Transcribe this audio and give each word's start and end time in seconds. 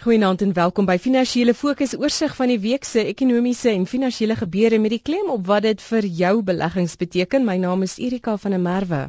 Goeienaand 0.00 0.40
en 0.40 0.52
welkom 0.56 0.86
by 0.88 0.94
Finansiële 0.96 1.52
Fokus 1.52 1.90
oorsig 1.92 2.32
van 2.36 2.48
die 2.48 2.56
week 2.60 2.86
se 2.88 3.02
ekonomiese 3.04 3.68
en 3.68 3.82
finansiële 3.84 4.32
gebeure 4.38 4.78
met 4.80 4.94
die 4.94 5.02
klem 5.08 5.28
op 5.34 5.42
wat 5.50 5.66
dit 5.66 5.82
vir 5.88 6.06
jou 6.20 6.30
beleggings 6.42 6.94
beteken. 7.02 7.44
My 7.44 7.58
naam 7.60 7.84
is 7.84 7.98
Erika 8.00 8.38
van 8.40 8.56
der 8.56 8.62
Merwe. 8.64 9.02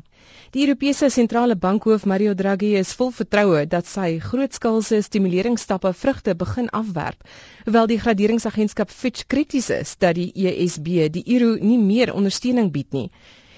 Die 0.52 0.66
Europese 0.66 1.08
sentrale 1.10 1.56
bankhoof 1.56 2.04
Mario 2.06 2.34
Draghi 2.36 2.74
is 2.76 2.92
vol 3.00 3.14
vertroue 3.16 3.64
dat 3.72 3.88
sy 3.88 4.18
grootskaalse 4.20 5.00
stimuleringsstappe 5.08 5.94
vrugte 6.02 6.36
begin 6.36 6.68
afwerp, 6.82 7.24
hoewel 7.64 7.88
die 7.88 8.02
graderingsagentskap 8.04 8.92
Fitch 8.92 9.30
krities 9.32 9.72
is 9.72 9.96
dat 9.96 10.20
die 10.20 10.34
ESB 10.36 11.08
die 11.16 11.24
euro 11.38 11.56
nie 11.56 11.80
meer 11.80 12.12
ondersteuning 12.12 12.68
bied 12.76 12.92
nie. 12.92 13.08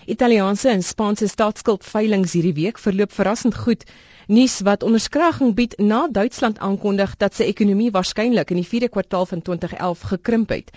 Italiaanse 0.06 0.70
en 0.70 0.84
Spaanse 0.84 1.28
staatsskuldveilings 1.28 2.34
hierdie 2.36 2.54
week 2.54 2.80
verloop 2.86 3.12
verrassend 3.16 3.56
goed 3.56 3.86
nuus 4.28 4.58
wat 4.68 4.84
onderskraging 4.84 5.54
bied 5.56 5.78
na 5.80 6.08
Duitsland 6.12 6.60
aankondig 6.60 7.16
dat 7.22 7.36
sy 7.38 7.48
ekonomie 7.52 7.92
waarskynlik 7.92 8.52
in 8.52 8.60
die 8.60 8.68
4de 8.68 8.90
kwartaal 8.92 9.26
van 9.32 9.42
2011 9.42 10.04
gekrimp 10.12 10.52
het. 10.52 10.72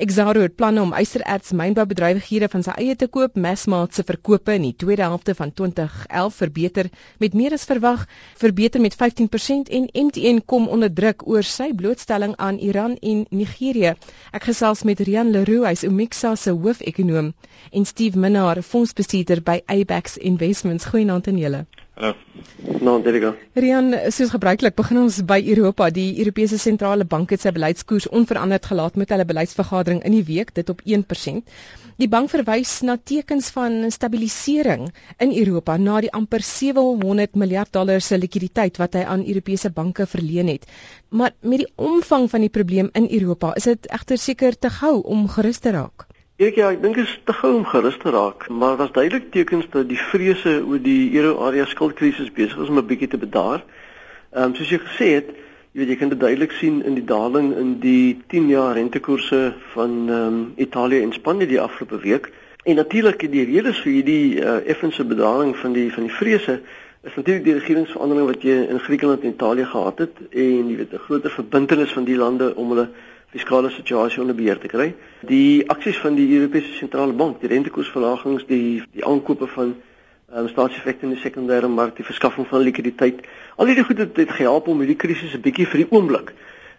Exxaro 0.00 0.40
het 0.40 0.54
planne 0.56 0.80
om 0.80 0.94
ystererts 0.96 1.52
mynboubedrywighede 1.52 2.48
van 2.52 2.62
sy 2.64 2.76
eie 2.80 2.94
te 2.96 3.08
koop. 3.12 3.34
Massmart 3.46 3.92
se 3.98 4.04
verkope 4.08 4.54
in 4.56 4.64
die 4.64 4.76
tweede 4.82 5.04
helfte 5.04 5.34
van 5.36 5.52
2011 5.52 6.38
verbeter 6.42 6.88
met 7.20 7.36
meer 7.36 7.52
as 7.58 7.68
verwag, 7.68 8.06
verbeter 8.40 8.80
met 8.80 8.96
15% 8.96 9.68
en 9.78 9.90
MTN 10.06 10.40
kom 10.54 10.70
onder 10.72 10.92
druk 11.02 11.26
oor 11.28 11.44
sy 11.44 11.68
blootstelling 11.76 12.32
aan 12.38 12.62
Iran 12.70 12.96
en 13.02 13.26
Nigerië. 13.28 13.92
Ek 14.32 14.48
gesels 14.48 14.86
met 14.88 15.04
Rian 15.04 15.36
Leroux, 15.36 15.68
hy's 15.68 15.84
Omixa 15.84 16.32
se 16.40 16.56
hoofekonoom 16.56 17.34
en 17.70 17.84
Steve 17.84 18.18
Minnar, 18.18 18.64
fondsbestuurder 18.64 19.44
by 19.44 19.60
Abax 19.66 20.16
Investments. 20.16 20.88
Goeienaand 20.88 21.28
aan 21.28 21.44
julle. 21.44 21.66
Hallo. 21.94 22.14
Nou, 22.80 23.02
Derrick. 23.04 23.36
Rian, 23.62 23.92
soos 24.16 24.30
gebruiklik 24.32 24.74
begin 24.78 24.98
ons 25.02 25.18
by 25.28 25.36
Europa. 25.54 25.90
Die 25.92 26.06
Europese 26.22 26.56
sentrale 26.62 27.04
bank 27.04 27.34
het 27.34 27.42
sy 27.44 27.52
beleidskoers 27.52 28.06
onveranderd 28.20 28.64
gelaat 28.70 28.96
met 29.02 29.12
hulle 29.12 29.26
beleidsvergadering 29.28 30.00
in 30.08 30.16
die 30.16 30.22
week, 30.30 30.54
dit 30.56 30.72
op 30.72 30.80
1%. 30.88 31.52
Die 32.00 32.08
bank 32.14 32.32
verwys 32.32 32.72
na 32.88 32.96
tekens 33.12 33.50
van 33.58 33.76
stabilisering 33.92 34.86
in 35.26 35.34
Europa 35.42 35.76
na 35.76 35.98
die 36.06 36.12
amper 36.20 36.40
700 36.48 37.36
miljard 37.44 37.72
dollar 37.76 38.00
se 38.00 38.16
likwiditeit 38.22 38.80
wat 38.80 38.96
hy 38.96 39.04
aan 39.04 39.26
Europese 39.28 39.70
banke 39.82 40.08
verleen 40.14 40.48
het. 40.54 40.64
Maar 41.10 41.36
met 41.42 41.66
die 41.66 41.70
omvang 41.90 42.24
van 42.32 42.48
die 42.48 42.54
probleem 42.56 42.88
in 43.02 43.10
Europa, 43.20 43.52
is 43.60 43.68
dit 43.68 43.92
egter 44.00 44.18
seker 44.18 44.56
te 44.58 44.72
gou 44.80 44.96
om 45.16 45.28
gerus 45.36 45.60
te 45.60 45.76
raak. 45.76 46.08
Ek 46.42 46.56
ja, 46.58 46.72
ek 46.74 46.80
dink 46.82 46.96
dit 46.98 47.06
is 47.06 47.12
te 47.22 47.34
gou 47.38 47.52
om 47.54 47.66
gerus 47.70 47.94
te 48.02 48.10
raak, 48.10 48.48
maar 48.50 48.74
daar's 48.74 48.94
duidelik 48.96 49.28
tekens 49.30 49.68
dat 49.70 49.86
die 49.86 49.98
vrese 50.10 50.56
oor 50.66 50.80
die 50.82 51.12
euro-area 51.14 51.68
skuldkrisis 51.70 52.32
besig 52.34 52.58
is 52.64 52.70
om 52.72 52.80
'n 52.80 52.86
bietjie 52.88 53.08
te 53.12 53.20
bedaar. 53.24 53.62
Ehm 54.32 54.50
um, 54.50 54.54
soos 54.58 54.72
jy 54.74 54.80
gesê 54.82 55.08
het, 55.14 55.28
jy 55.70 55.78
weet 55.80 55.92
jy 55.92 55.96
kan 56.00 56.08
dit 56.08 56.20
duidelik 56.20 56.52
sien 56.58 56.82
in 56.82 56.96
die 56.98 57.04
daling 57.04 57.52
in 57.56 57.78
die 57.78 58.18
10-jaar 58.34 58.74
rentekoerse 58.74 59.54
van 59.74 59.92
ehm 60.08 60.26
um, 60.32 60.52
Italië 60.56 61.02
en 61.02 61.12
Spanje 61.12 61.46
die 61.46 61.60
afgelope 61.60 62.02
week. 62.02 62.32
En 62.64 62.74
natuurlik 62.74 63.30
die 63.30 63.44
redes 63.44 63.78
vir 63.78 63.92
hierdie 63.92 64.42
uh, 64.42 64.58
effense 64.66 65.04
bedaling 65.04 65.56
van 65.56 65.72
die 65.72 65.92
van 65.92 66.10
die 66.10 66.16
vrese 66.18 66.60
is 67.02 67.14
natuurlik 67.14 67.44
die 67.44 67.58
regeringsverandering 67.60 68.26
wat 68.26 68.42
jy 68.42 68.58
in 68.66 68.80
Griekeland 68.80 69.22
en 69.22 69.34
Italië 69.38 69.64
gehad 69.64 69.98
het 69.98 70.18
en 70.30 70.68
jy 70.68 70.76
weet 70.76 70.92
'n 70.92 71.06
groter 71.06 71.30
verbintenis 71.30 71.92
van 71.92 72.04
die 72.04 72.16
lande 72.16 72.54
om 72.56 72.68
hulle 72.68 72.88
fiskale 73.32 73.70
situasie 73.70 74.20
onder 74.20 74.36
beheer 74.36 74.58
te 74.60 74.68
kry. 74.68 74.92
Die 75.28 75.64
aksies 75.72 75.98
van 76.02 76.16
die 76.18 76.28
Europese 76.36 76.74
sentrale 76.76 77.14
bank, 77.16 77.40
die 77.40 77.48
rentekoersverlagings, 77.52 78.44
die 78.48 78.82
die 78.92 79.04
aankope 79.08 79.48
van 79.54 79.74
um, 80.34 80.48
staatseffekte 80.48 81.08
in 81.08 81.14
die 81.14 81.22
sekondêre 81.22 81.68
mark, 81.68 81.96
die 81.96 82.06
verskaffing 82.06 82.48
van 82.50 82.64
likwiditeit, 82.66 83.22
al 83.56 83.70
hierdie 83.70 83.86
goed 83.88 84.02
het, 84.04 84.16
het 84.20 84.36
gehelp 84.36 84.68
om 84.68 84.84
hierdie 84.84 85.00
krisis 85.00 85.34
'n 85.34 85.40
bietjie 85.40 85.66
vir 85.66 85.84
die 85.84 85.90
oomblik 85.90 86.34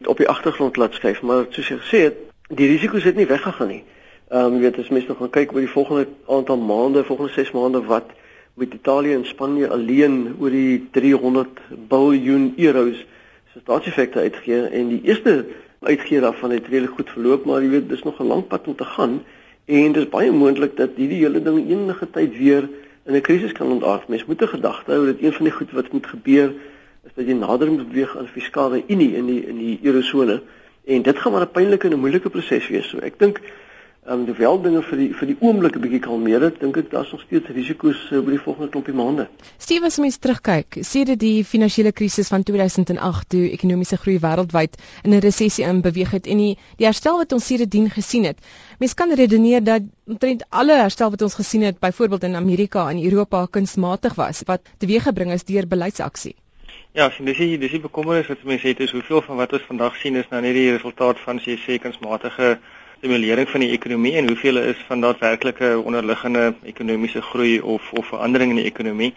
op 0.06 0.18
die 0.18 0.30
agtergrond 0.30 0.78
laat 0.78 0.94
skuif, 0.94 1.22
maar 1.22 1.46
soos 1.50 1.70
jy 1.70 1.78
gesê 1.80 2.00
het, 2.10 2.18
die 2.50 2.68
risiko's 2.68 3.04
het 3.04 3.16
nie 3.16 3.28
weggegaan 3.28 3.68
nie. 3.68 3.84
Ehm 4.30 4.46
um, 4.46 4.54
jy 4.54 4.62
weet 4.68 4.80
as 4.80 4.90
mense 4.90 5.08
nog 5.08 5.18
gaan 5.18 5.30
kyk 5.30 5.54
oor 5.54 5.66
die 5.66 5.76
volgende 5.76 6.08
aantal 6.28 6.58
maande, 6.58 7.04
volgende 7.04 7.34
6 7.34 7.52
maande 7.52 7.84
wat 7.86 8.12
met 8.54 8.74
Italië 8.74 9.14
en 9.14 9.26
Spanje 9.26 9.70
alleen 9.70 10.36
oor 10.40 10.50
die 10.50 10.88
300 10.92 11.60
miljard 11.90 12.58
euros 12.58 13.06
se 13.54 13.60
staatseffekte 13.60 14.20
uitgee 14.20 14.68
en 14.68 14.88
die 14.88 15.02
eerste 15.04 15.46
uitgee 15.86 16.20
daarvan 16.20 16.52
het 16.52 16.68
redelik 16.68 16.96
goed 16.96 17.10
verloop, 17.10 17.46
maar 17.46 17.62
jy 17.62 17.70
weet 17.70 17.90
dis 17.90 18.04
nog 18.04 18.20
'n 18.20 18.28
lang 18.28 18.48
pad 18.48 18.68
om 18.68 18.76
te 18.76 18.86
gaan 18.86 19.22
en 19.66 19.92
dis 19.92 20.10
baie 20.10 20.32
moontlik 20.32 20.78
dat 20.78 20.90
hierdie 20.96 21.24
hele 21.24 21.42
ding 21.42 21.70
enige 21.70 22.10
tyd 22.12 22.38
weer 22.38 22.70
in 23.06 23.16
'n 23.16 23.22
krisis 23.22 23.52
kan 23.52 23.72
ontaard. 23.72 24.08
Mens 24.08 24.26
moet 24.26 24.42
'n 24.42 24.48
gedagte 24.48 24.92
hou 24.92 25.06
dat 25.06 25.22
een 25.22 25.34
van 25.34 25.44
die 25.44 25.54
goed 25.54 25.72
wat 25.72 25.92
moet 25.92 26.08
gebeur 26.08 26.54
is 27.06 27.12
dat 27.16 27.26
jy 27.26 27.34
nader 27.34 27.72
moet 27.72 27.88
beweeg 27.88 28.18
aan 28.18 28.28
fiskale 28.28 28.84
unie 28.88 29.16
in 29.16 29.26
die 29.26 29.46
in 29.48 29.58
die 29.58 29.80
eurosone 29.82 30.42
en 30.86 31.02
dit 31.02 31.18
gaan 31.20 31.32
maar 31.32 31.42
'n 31.42 31.52
pynlike 31.52 31.88
en 31.88 31.94
'n 31.94 32.00
moeilike 32.00 32.30
proses 32.30 32.68
wees. 32.68 32.90
So 32.90 32.98
ek 32.98 33.20
dink 33.20 33.40
ehm 34.06 34.20
um, 34.20 34.26
hoewel 34.26 34.58
dinge 34.62 34.82
vir 34.84 35.00
die 35.00 35.06
vir 35.16 35.30
die 35.30 35.36
oomblik 35.40 35.78
'n 35.78 35.82
bietjie 35.84 36.00
kalmeer 36.04 36.42
het, 36.44 36.58
dink 36.60 36.78
ek 36.78 36.90
daar's 36.92 37.12
nog 37.12 37.22
steeds 37.22 37.48
risiko's 37.56 38.00
uh, 38.12 38.18
oor 38.18 38.34
die 38.36 38.40
volgende 38.46 38.70
klompie 38.74 38.94
maande. 38.94 39.30
Steve, 39.58 39.86
as 39.86 39.98
mens 40.04 40.18
terugkyk, 40.20 40.78
sien 40.84 41.06
dit 41.06 41.20
die 41.20 41.46
finansiële 41.48 41.94
krisis 41.96 42.28
van 42.28 42.44
2008 42.44 43.30
toe 43.30 43.46
ekonomiese 43.52 43.98
groei 44.02 44.18
wêreldwyd 44.26 44.76
in 45.04 45.16
'n 45.16 45.24
resessie 45.24 45.64
in 45.64 45.80
beweeg 45.82 46.12
het 46.12 46.28
en 46.28 46.38
die 46.38 46.58
die 46.82 46.86
herstel 46.86 47.18
wat 47.18 47.32
ons 47.32 47.48
hierdien 47.48 47.90
gesien 47.90 48.28
het. 48.28 48.44
Mens 48.80 48.94
kan 48.94 49.14
redeneer 49.14 49.64
dat 49.64 49.88
omtrent 50.06 50.44
alle 50.50 50.76
herstel 50.84 51.10
wat 51.10 51.22
ons 51.22 51.40
gesien 51.40 51.62
het, 51.62 51.80
byvoorbeeld 51.80 52.24
in 52.24 52.36
Amerika 52.36 52.90
en 52.90 53.04
Europa 53.04 53.46
kunsmatig 53.46 54.16
was 54.16 54.44
wat 54.46 54.62
teweeggebring 54.78 55.32
is 55.32 55.44
deur 55.44 55.68
beleidsaksie. 55.68 56.36
Ja, 56.92 57.10
sien 57.10 57.26
dis 57.26 57.38
hier, 57.38 57.60
dis 57.60 57.72
die 57.72 57.80
bekommernis 57.80 58.28
wat 58.28 58.44
mense 58.44 58.68
het 58.68 58.80
is 58.80 58.92
hoeveel 58.92 59.22
van 59.22 59.38
wat 59.38 59.54
ons 59.54 59.64
vandag 59.64 59.96
sien 59.96 60.16
is 60.16 60.28
nou 60.30 60.42
net 60.42 60.54
die 60.54 60.72
resultaat 60.72 61.20
van 61.20 61.40
sy 61.40 61.56
sekunsmatige 61.56 62.60
stimulering 63.04 63.50
van 63.52 63.60
die 63.60 63.74
ekonomie 63.76 64.14
en 64.16 64.30
hoeveel 64.32 64.58
is 64.62 64.80
van 64.88 65.02
daadwerklike 65.04 65.74
onderliggende 65.84 66.54
ekonomiese 66.64 67.22
groei 67.22 67.60
of 67.60 67.90
of 67.92 68.06
verandering 68.08 68.54
in 68.54 68.62
die 68.62 68.70
ekonomie. 68.70 69.10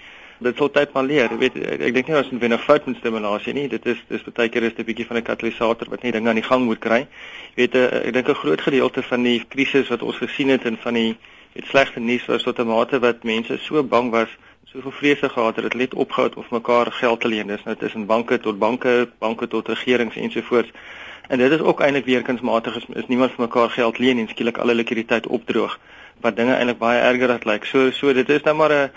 Dit 0.43 0.59
sal 0.59 0.73
tyd 0.75 0.91
maar 0.93 1.07
leer. 1.07 1.31
Jy 1.31 1.39
weet 1.39 1.59
ek, 1.61 1.85
ek 1.87 1.95
dink 1.95 2.11
nie 2.11 2.17
ons 2.19 2.33
moet 2.35 2.43
wenig 2.43 2.65
fout 2.65 2.89
met 2.91 2.99
stimulasie 2.99 3.55
nie. 3.55 3.69
Dit 3.71 3.87
is 3.87 4.01
dis 4.11 4.25
baie 4.27 4.51
keer 4.51 4.67
is 4.67 4.75
dit 4.75 4.83
'n 4.83 4.89
bietjie 4.91 5.07
van 5.07 5.17
'n 5.17 5.23
katalisator 5.23 5.87
wat 5.89 6.03
net 6.03 6.19
dinge 6.19 6.29
aan 6.29 6.43
die 6.43 6.49
gang 6.49 6.65
moet 6.65 6.83
kry. 6.83 7.07
Jy 7.55 7.63
weet 7.63 7.75
eh, 7.75 8.09
ek 8.09 8.13
dink 8.13 8.29
'n 8.29 8.41
groot 8.43 8.61
gedeelte 8.61 9.03
van 9.03 9.23
die 9.23 9.45
krisis 9.49 9.89
wat 9.89 10.03
ons 10.03 10.19
gesien 10.19 10.49
het 10.49 10.65
en 10.65 10.77
van 10.77 10.95
die 10.95 11.17
het 11.55 11.65
slegte 11.71 12.01
nuus 12.01 12.27
was 12.27 12.43
tot 12.43 12.59
'n 12.59 12.67
mate 12.67 12.99
wat 12.99 13.23
mense 13.23 13.57
so 13.59 13.83
bang 13.85 14.11
was 14.11 14.29
soveel 14.65 14.91
vrese 14.91 15.29
gehad 15.29 15.55
het 15.55 15.65
dat 15.65 15.73
hulle 15.73 15.85
net 15.85 15.95
opgehou 15.95 16.27
het 16.27 16.37
of 16.37 16.51
mekaar 16.51 16.93
geld 16.93 17.21
te 17.21 17.29
leen. 17.29 17.47
Dis 17.47 17.65
nou 17.65 17.77
tussen 17.77 18.07
banke 18.07 18.41
tot 18.41 18.59
banke, 18.59 19.09
banke 19.19 19.47
tot 19.47 19.69
regerings 19.69 20.17
ensovoorts. 20.17 20.71
En 21.29 21.39
dit 21.39 21.53
is 21.53 21.61
ook 21.61 21.81
eintlik 21.81 22.05
weer 22.05 22.23
kunsmatig 22.23 22.77
is, 22.77 22.87
is 22.93 23.07
niemand 23.07 23.33
vir 23.35 23.47
mekaar 23.47 23.71
geld 23.71 23.99
leen 23.99 24.19
en 24.19 24.29
skielik 24.29 24.59
alle 24.63 24.75
likwiditeit 24.75 25.27
opdroog 25.27 25.79
wat 26.25 26.37
dinge 26.37 26.55
eintlik 26.55 26.79
baie 26.79 27.01
erger 27.01 27.33
as 27.35 27.45
lyk. 27.45 27.65
So 27.65 27.91
so 27.91 28.13
dit 28.13 28.29
is 28.29 28.43
nou 28.43 28.57
maar 28.57 28.73
'n 28.73 28.91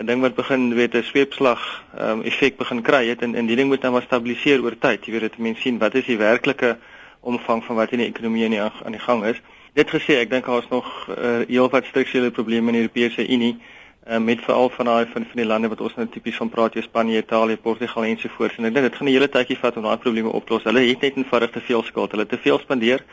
'n 0.00 0.06
ding 0.06 0.20
wat 0.20 0.34
begin 0.34 0.74
weet 0.74 0.94
'n 0.94 1.02
sweepslag 1.02 1.84
um, 2.00 2.22
effek 2.22 2.56
begin 2.56 2.82
kry 2.82 3.08
het 3.08 3.22
en 3.22 3.34
en 3.34 3.46
die 3.46 3.56
ding 3.56 3.68
moet 3.68 3.82
nou 3.82 3.92
maar 3.92 4.02
stabiliseer 4.02 4.62
oor 4.62 4.78
tyd. 4.78 5.06
Jy 5.06 5.12
weet 5.12 5.20
dit 5.20 5.38
mense 5.38 5.60
sien 5.60 5.78
wat 5.78 5.94
is 5.94 6.04
die 6.04 6.16
werklike 6.16 6.78
omvang 7.20 7.64
van 7.64 7.76
wat 7.76 7.92
in 7.92 7.98
die 7.98 8.08
ekonomie 8.08 8.44
in 8.44 8.50
die, 8.50 8.60
aan 8.60 8.92
die 8.92 9.00
gang 9.00 9.24
is. 9.24 9.40
Dit 9.72 9.90
gesê, 9.90 10.16
ek 10.20 10.30
dink 10.30 10.46
daar 10.46 10.62
is 10.62 10.68
nog 10.68 11.08
uh, 11.08 11.44
heelwat 11.48 11.84
strukturele 11.86 12.30
probleme 12.30 12.72
in 12.72 12.72
die 12.72 12.82
Europese 12.82 13.28
Unie 13.28 13.60
uh, 14.08 14.18
met 14.18 14.40
veral 14.44 14.70
van 14.70 14.84
daai 14.84 15.06
van 15.12 15.24
van 15.24 15.42
die 15.42 15.46
lande 15.46 15.68
wat 15.68 15.80
ons 15.80 15.94
nou 15.96 16.06
tipies 16.08 16.36
van 16.36 16.48
praat, 16.48 16.74
jy 16.74 16.82
Spanje, 16.82 17.18
Italië, 17.18 17.56
Portugal 17.56 18.04
en 18.04 18.18
so 18.18 18.28
voort. 18.36 18.56
En 18.58 18.64
ek 18.64 18.74
dink 18.74 18.88
dit 18.88 18.96
gaan 18.96 19.08
'n 19.08 19.12
hele 19.12 19.28
tydjie 19.28 19.58
vat 19.58 19.76
om 19.76 19.82
daai 19.82 19.98
probleme 19.98 20.32
op 20.32 20.46
te 20.46 20.52
los. 20.52 20.64
Hulle 20.64 20.86
het 20.88 21.00
net 21.00 21.16
eenvoudig 21.16 21.50
te 21.50 21.60
veel 21.60 21.82
skuld. 21.82 22.10
Hulle 22.10 22.22
het 22.22 22.32
te 22.32 22.38
veel 22.38 22.58
spandeer 22.58 23.04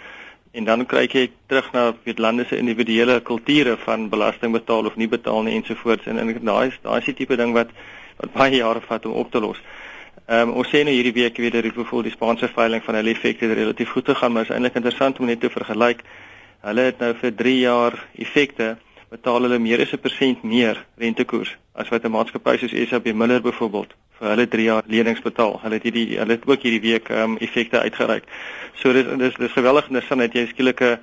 en 0.52 0.64
dan 0.64 0.86
kry 0.86 1.08
jy 1.12 1.30
terug 1.48 1.72
na 1.74 1.94
weet 2.04 2.20
lande 2.20 2.46
se 2.46 2.58
individuele 2.58 3.20
kulture 3.22 3.78
van 3.78 4.10
belasting 4.10 4.52
betaal 4.52 4.86
of 4.86 4.96
nie 4.96 5.08
betaal 5.08 5.44
nie 5.44 5.56
en 5.56 5.64
so 5.66 5.76
voort. 5.76 6.08
En 6.08 6.18
en 6.18 6.34
daai 6.44 6.72
daai 6.82 6.98
is 7.00 7.06
die 7.06 7.14
tipe 7.14 7.36
ding 7.36 7.54
wat 7.54 7.70
wat 8.18 8.34
baie 8.34 8.56
jare 8.56 8.82
vat 8.82 9.06
om 9.06 9.12
op 9.12 9.32
te 9.32 9.40
los. 9.40 9.60
Ehm 10.28 10.50
um, 10.50 10.56
ons 10.60 10.68
sê 10.68 10.84
nou 10.84 10.94
hierdie 10.94 11.14
week 11.14 11.38
weer 11.38 11.52
dat 11.52 11.64
die 11.64 11.72
gevoel 11.72 12.02
die 12.04 12.12
Spaanse 12.12 12.48
veiling 12.48 12.84
van 12.84 12.96
hulle 12.96 13.12
effekte 13.12 13.54
relatief 13.54 13.90
goed 13.90 14.06
gegaan, 14.06 14.32
maar 14.32 14.44
is 14.44 14.50
eintlik 14.50 14.76
interessant 14.76 15.20
om 15.20 15.26
net 15.26 15.40
te 15.40 15.50
vergelyk. 15.50 16.02
Hulle 16.62 16.82
het 16.82 17.00
nou 17.00 17.14
vir 17.22 17.36
3 17.36 17.60
jaar 17.60 17.94
effekte 18.18 18.78
betaal 19.10 19.42
hulle 19.42 19.60
meer 19.60 19.82
as 19.82 19.94
'n 19.94 20.00
persent 20.00 20.44
meer 20.44 20.86
rentekoers 20.98 21.56
as 21.76 21.90
wat 21.90 22.04
'n 22.06 22.12
maatskappy 22.12 22.58
soos 22.58 22.90
SAB 22.90 23.14
Miller 23.14 23.42
byvoorbeeld 23.42 23.94
vir 24.20 24.28
hulle 24.30 24.48
3 24.48 24.64
jaar 24.64 24.84
lenings 24.88 25.22
betaal. 25.22 25.60
Hulle 25.62 25.74
het 25.74 25.84
hierdie 25.84 26.18
hulle 26.20 26.32
het 26.32 26.48
ook 26.48 26.62
hierdie 26.62 26.82
week 26.90 27.10
ehm 27.10 27.32
um, 27.32 27.38
effekte 27.38 27.80
uitgereik. 27.80 28.24
So 28.74 28.94
dis 28.94 29.06
dis 29.18 29.36
dis 29.36 29.52
geweldig 29.52 29.88
interessant 29.88 30.22
dat 30.22 30.34
jy 30.34 30.46
skielik 30.48 30.82
'n 30.82 31.00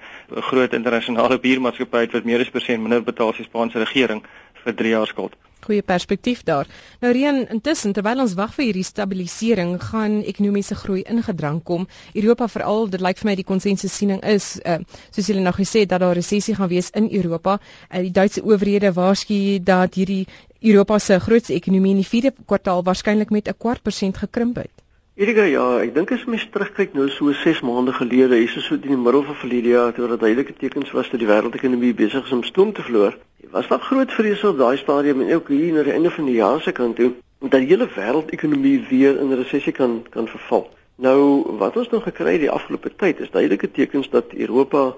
groot 0.50 0.72
internasionale 0.72 1.38
biermaatskappy 1.38 1.98
het 1.98 2.12
wat 2.12 2.24
meer 2.24 2.40
as 2.40 2.50
persent 2.50 2.80
minder 2.82 3.02
betaal 3.02 3.28
as 3.28 3.36
die 3.36 3.44
Spaanse 3.44 3.78
regering 3.78 4.22
vir 4.64 4.74
3 4.74 4.88
jaar 4.88 5.06
skuld 5.06 5.34
goeie 5.64 5.82
perspektief 5.82 6.43
daar. 6.49 6.69
Nou 7.00 7.12
Reen, 7.16 7.43
intussen 7.55 7.93
terwyl 7.96 8.22
ons 8.25 8.37
wag 8.38 8.55
vir 8.56 8.69
hierdie 8.69 8.87
stabilisering, 8.87 9.75
gaan 9.82 10.20
ekonomiese 10.22 10.76
groei 10.78 11.02
ingedrang 11.02 11.62
kom. 11.62 11.88
Europa 12.14 12.49
veral, 12.56 12.88
dit 12.93 13.05
lyk 13.05 13.20
vir 13.22 13.31
my 13.31 13.37
die 13.40 13.49
konsensussiening 13.49 14.22
is, 14.34 14.55
uh, 14.64 14.78
soos 15.11 15.32
julle 15.32 15.44
nou 15.44 15.55
gesê 15.56 15.84
het 15.84 15.93
dat 15.94 16.05
daar 16.05 16.16
resessie 16.16 16.55
gaan 16.55 16.72
wees 16.72 16.93
in 16.94 17.11
Europa. 17.11 17.58
Uh, 17.90 18.05
die 18.06 18.14
Duitse 18.14 18.44
owerhede 18.44 18.93
waarsku 18.93 19.58
dat 19.64 19.99
hierdie 20.00 20.25
Europa 20.64 20.99
se 20.99 21.19
grootste 21.20 21.55
ekonomie 21.55 21.93
in 21.93 22.00
die 22.05 22.08
4de 22.08 22.32
kwartaal 22.46 22.84
waarskynlik 22.84 23.31
met 23.31 23.49
'n 23.49 23.58
kwart 23.58 23.82
persent 23.82 24.17
gekrimp 24.17 24.56
het. 24.56 24.84
Erika, 25.14 25.44
ja, 25.46 25.64
ek 25.78 25.93
dink 25.94 26.10
as 26.10 26.25
mens 26.26 26.43
terugkyk 26.50 26.94
nou 26.99 27.05
so 27.14 27.31
6 27.40 27.60
maande 27.62 27.93
gelede, 27.94 28.34
hier 28.34 28.49
so 28.50 28.75
in 28.75 28.81
die 28.82 28.96
middel 28.96 29.22
van 29.22 29.37
verlede 29.38 29.69
jaar, 29.69 29.93
toe 29.94 30.08
daar 30.10 30.19
duidelike 30.19 30.56
tekens 30.58 30.90
was 30.90 31.10
dat 31.12 31.20
die 31.22 31.28
wêreldekonomie 31.28 31.93
besig 31.94 32.25
is 32.26 32.32
om 32.34 32.43
stoom 32.43 32.72
te 32.75 32.82
verloor, 32.82 33.14
was 33.50 33.69
daar 33.69 33.81
groot 33.81 34.12
vrese 34.12 34.49
op 34.49 34.58
daai 34.58 34.76
stadium 34.76 35.20
en 35.20 35.35
ook 35.35 35.49
hier 35.49 35.73
na 35.73 35.82
die 35.82 35.93
einde 35.93 36.11
van 36.11 36.25
die 36.25 36.35
jaar 36.35 36.61
se 36.61 36.73
kant 36.73 36.96
toe 36.96 37.12
dat 37.41 37.61
die 37.61 37.69
hele 37.69 37.88
wêreldekonomie 37.88 38.87
weer 38.88 39.20
in 39.20 39.32
resessie 39.35 39.73
kan 39.73 40.05
kan 40.11 40.29
verval. 40.29 40.69
Nou, 40.96 41.44
wat 41.58 41.76
ons 41.76 41.91
nog 41.91 42.02
gekry 42.02 42.38
die 42.38 42.50
afgelope 42.50 42.91
tyd 42.96 43.20
is 43.20 43.31
duidelike 43.31 43.70
tekens 43.70 44.11
dat 44.11 44.32
Europa 44.32 44.94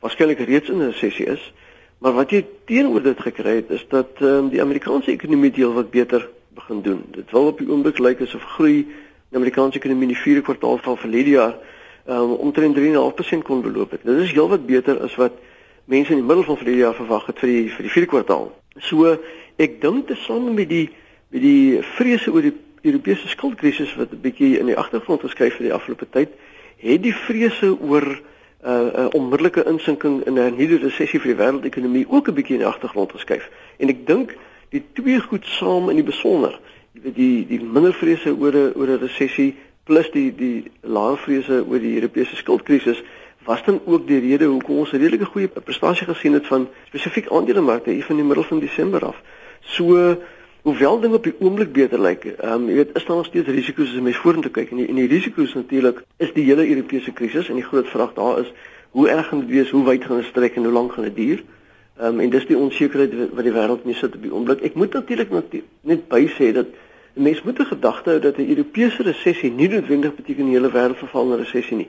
waarskynlik 0.00 0.38
reeds 0.38 0.68
in 0.68 0.78
'n 0.78 0.90
resessie 0.90 1.26
is. 1.26 1.52
Maar 1.98 2.12
wat 2.12 2.30
jy 2.30 2.44
teenoor 2.64 3.02
dit 3.02 3.20
gekry 3.20 3.54
het 3.54 3.70
is 3.70 3.86
dat 3.88 4.08
ehm 4.20 4.28
um, 4.28 4.48
die 4.48 4.62
Amerikaanse 4.62 5.10
ekonomie 5.10 5.50
deel 5.50 5.72
wat 5.72 5.90
beter 5.90 6.28
begin 6.54 6.82
doen. 6.82 7.04
Dit 7.10 7.30
wil 7.30 7.46
op 7.46 7.58
die 7.58 7.70
oomblik 7.70 7.98
lyk 7.98 8.20
asof 8.20 8.42
groei 8.42 8.86
die 9.28 9.38
Amerikaanse 9.38 9.78
ekonomie 9.78 10.08
in 10.08 10.14
die 10.14 10.22
4de 10.22 10.42
kwartaal 10.42 10.78
van 10.78 10.96
verlede 10.96 11.30
jaar 11.30 11.56
ehm 12.06 12.20
um, 12.20 12.32
omtrent 12.32 12.76
3.5% 12.76 13.42
kon 13.42 13.62
beloop 13.62 13.90
het. 13.90 14.00
Dit 14.04 14.16
is 14.16 14.32
heelwat 14.32 14.66
beter 14.66 15.00
as 15.00 15.16
wat 15.16 15.32
mense 15.88 16.12
in 16.12 16.20
die 16.20 16.26
middel 16.26 16.44
van 16.44 16.56
verlede 16.56 16.84
jaar 16.84 16.94
verwag 16.94 17.26
het 17.26 17.38
vir 17.40 17.48
die 17.48 17.68
vir 17.72 17.86
die 17.86 17.92
4de 17.92 18.10
kwartaal. 18.12 18.48
So 18.84 19.16
ek 19.56 19.80
dink 19.80 20.08
te 20.08 20.16
same 20.26 20.52
met 20.52 20.68
die 20.68 20.88
met 21.32 21.42
die 21.42 21.80
vrese 21.96 22.32
oor 22.32 22.44
die 22.44 22.54
Europese 22.82 23.28
skuldkrisis 23.28 23.94
wat 23.96 24.12
'n 24.12 24.20
bietjie 24.20 24.58
in 24.58 24.66
die 24.66 24.76
agtergrond 24.76 25.20
geskuif 25.20 25.56
het 25.56 25.66
die 25.66 25.72
afgelope 25.72 26.06
tyd, 26.10 26.28
het 26.76 27.02
die 27.02 27.14
vrese 27.14 27.76
oor 27.80 28.04
'n 28.04 28.20
uh, 28.68 28.72
uh, 28.72 29.06
onmiddellike 29.12 29.64
insinking 29.64 30.24
in 30.26 30.38
'n 30.38 30.56
nuwe 30.56 30.78
resessie 30.78 31.20
vir 31.20 31.34
die 31.34 31.40
wêreldekonomie 31.42 32.06
ook 32.08 32.28
'n 32.28 32.34
bietjie 32.34 32.56
in 32.58 32.64
die 32.64 32.72
agtergrond 32.72 33.12
geskuif. 33.12 33.50
En 33.78 33.88
ek 33.88 34.06
dink 34.06 34.36
die 34.70 34.82
twee 34.92 35.20
goed 35.20 35.46
saam 35.46 35.88
in 35.88 35.96
die 35.96 36.04
besonder, 36.04 36.60
die 36.92 37.46
die 37.46 37.60
minder 37.60 37.94
vrese 37.94 38.36
oor 38.36 38.52
'n 38.52 38.72
oor 38.76 38.88
'n 38.88 39.00
resessie 39.00 39.56
plus 39.84 40.10
die 40.10 40.34
die 40.34 40.70
lae 40.80 41.16
vrese 41.16 41.64
oor 41.64 41.80
die 41.80 41.94
Europese 41.94 42.36
skuldkrisis 42.36 43.02
was 43.44 43.64
dan 43.64 43.80
ook 43.84 44.06
die 44.06 44.20
rede 44.20 44.44
hoekom 44.44 44.78
ons 44.78 44.92
'n 44.92 44.96
redelike 44.96 45.24
goeie 45.24 45.48
prestasie 45.48 46.06
gesien 46.06 46.32
het 46.32 46.46
van 46.46 46.68
spesifiek 46.86 47.30
aandelemarkte 47.30 47.90
hier 47.90 48.04
van 48.04 48.16
die 48.16 48.24
middel 48.24 48.44
van 48.44 48.60
Desember 48.60 49.04
af. 49.04 49.22
So 49.60 50.16
hoewel 50.62 51.00
dinge 51.00 51.14
op 51.14 51.24
die 51.24 51.34
oomblik 51.38 51.72
beter 51.72 52.00
lyk, 52.00 52.24
ehm 52.24 52.52
um, 52.52 52.68
jy 52.68 52.74
weet, 52.74 52.96
is 52.96 53.04
daar 53.04 53.16
nog 53.16 53.26
steeds 53.26 53.48
risiko's 53.48 53.88
as 53.88 53.94
jy 53.94 54.00
mens 54.00 54.16
vorentoe 54.16 54.50
kyk 54.50 54.70
en 54.70 54.76
die, 54.76 54.88
en 54.88 54.94
die 54.94 55.06
risiko's 55.06 55.54
natuurlik 55.54 56.02
is 56.16 56.32
die 56.32 56.44
hele 56.44 56.68
Europese 56.68 57.12
krisis 57.12 57.48
en 57.48 57.54
die 57.54 57.64
groot 57.64 57.88
vraag 57.88 58.12
daar 58.14 58.40
is 58.40 58.52
hoe 58.90 59.08
erg 59.08 59.28
gaan 59.28 59.40
dit 59.40 59.48
wees, 59.48 59.70
hoe 59.70 59.84
wyd 59.84 60.04
gaan 60.04 60.16
dit 60.16 60.26
strek 60.26 60.56
en 60.56 60.64
hoe 60.64 60.72
lank 60.72 60.92
gaan 60.92 61.04
dit 61.04 61.16
duur? 61.16 61.42
Ehm 61.98 62.14
um, 62.14 62.20
en 62.20 62.30
dis 62.30 62.46
die 62.46 62.58
onsekerheid 62.58 63.14
wat 63.34 63.44
die 63.44 63.52
wêreld 63.52 63.84
mee 63.84 63.94
sit 63.94 64.14
op 64.14 64.22
die 64.22 64.32
oomblik. 64.34 64.60
Ek 64.60 64.74
moet 64.74 64.92
natuurlik 64.92 65.32
net 65.82 66.08
by 66.08 66.26
sê 66.36 66.52
dat 66.52 66.66
mense 67.14 67.42
moet 67.44 67.58
'n 67.58 67.72
gedagte 67.72 68.10
hou 68.10 68.20
dat 68.20 68.36
'n 68.38 68.48
Europese 68.48 69.02
resessie 69.02 69.50
nie 69.50 69.68
noodwendig 69.68 70.14
beteken 70.14 70.44
die 70.44 70.54
hele 70.54 70.70
wêreld 70.70 70.98
verval 70.98 71.24
in 71.24 71.32
'n 71.32 71.44
resessie 71.44 71.76
nie. 71.76 71.88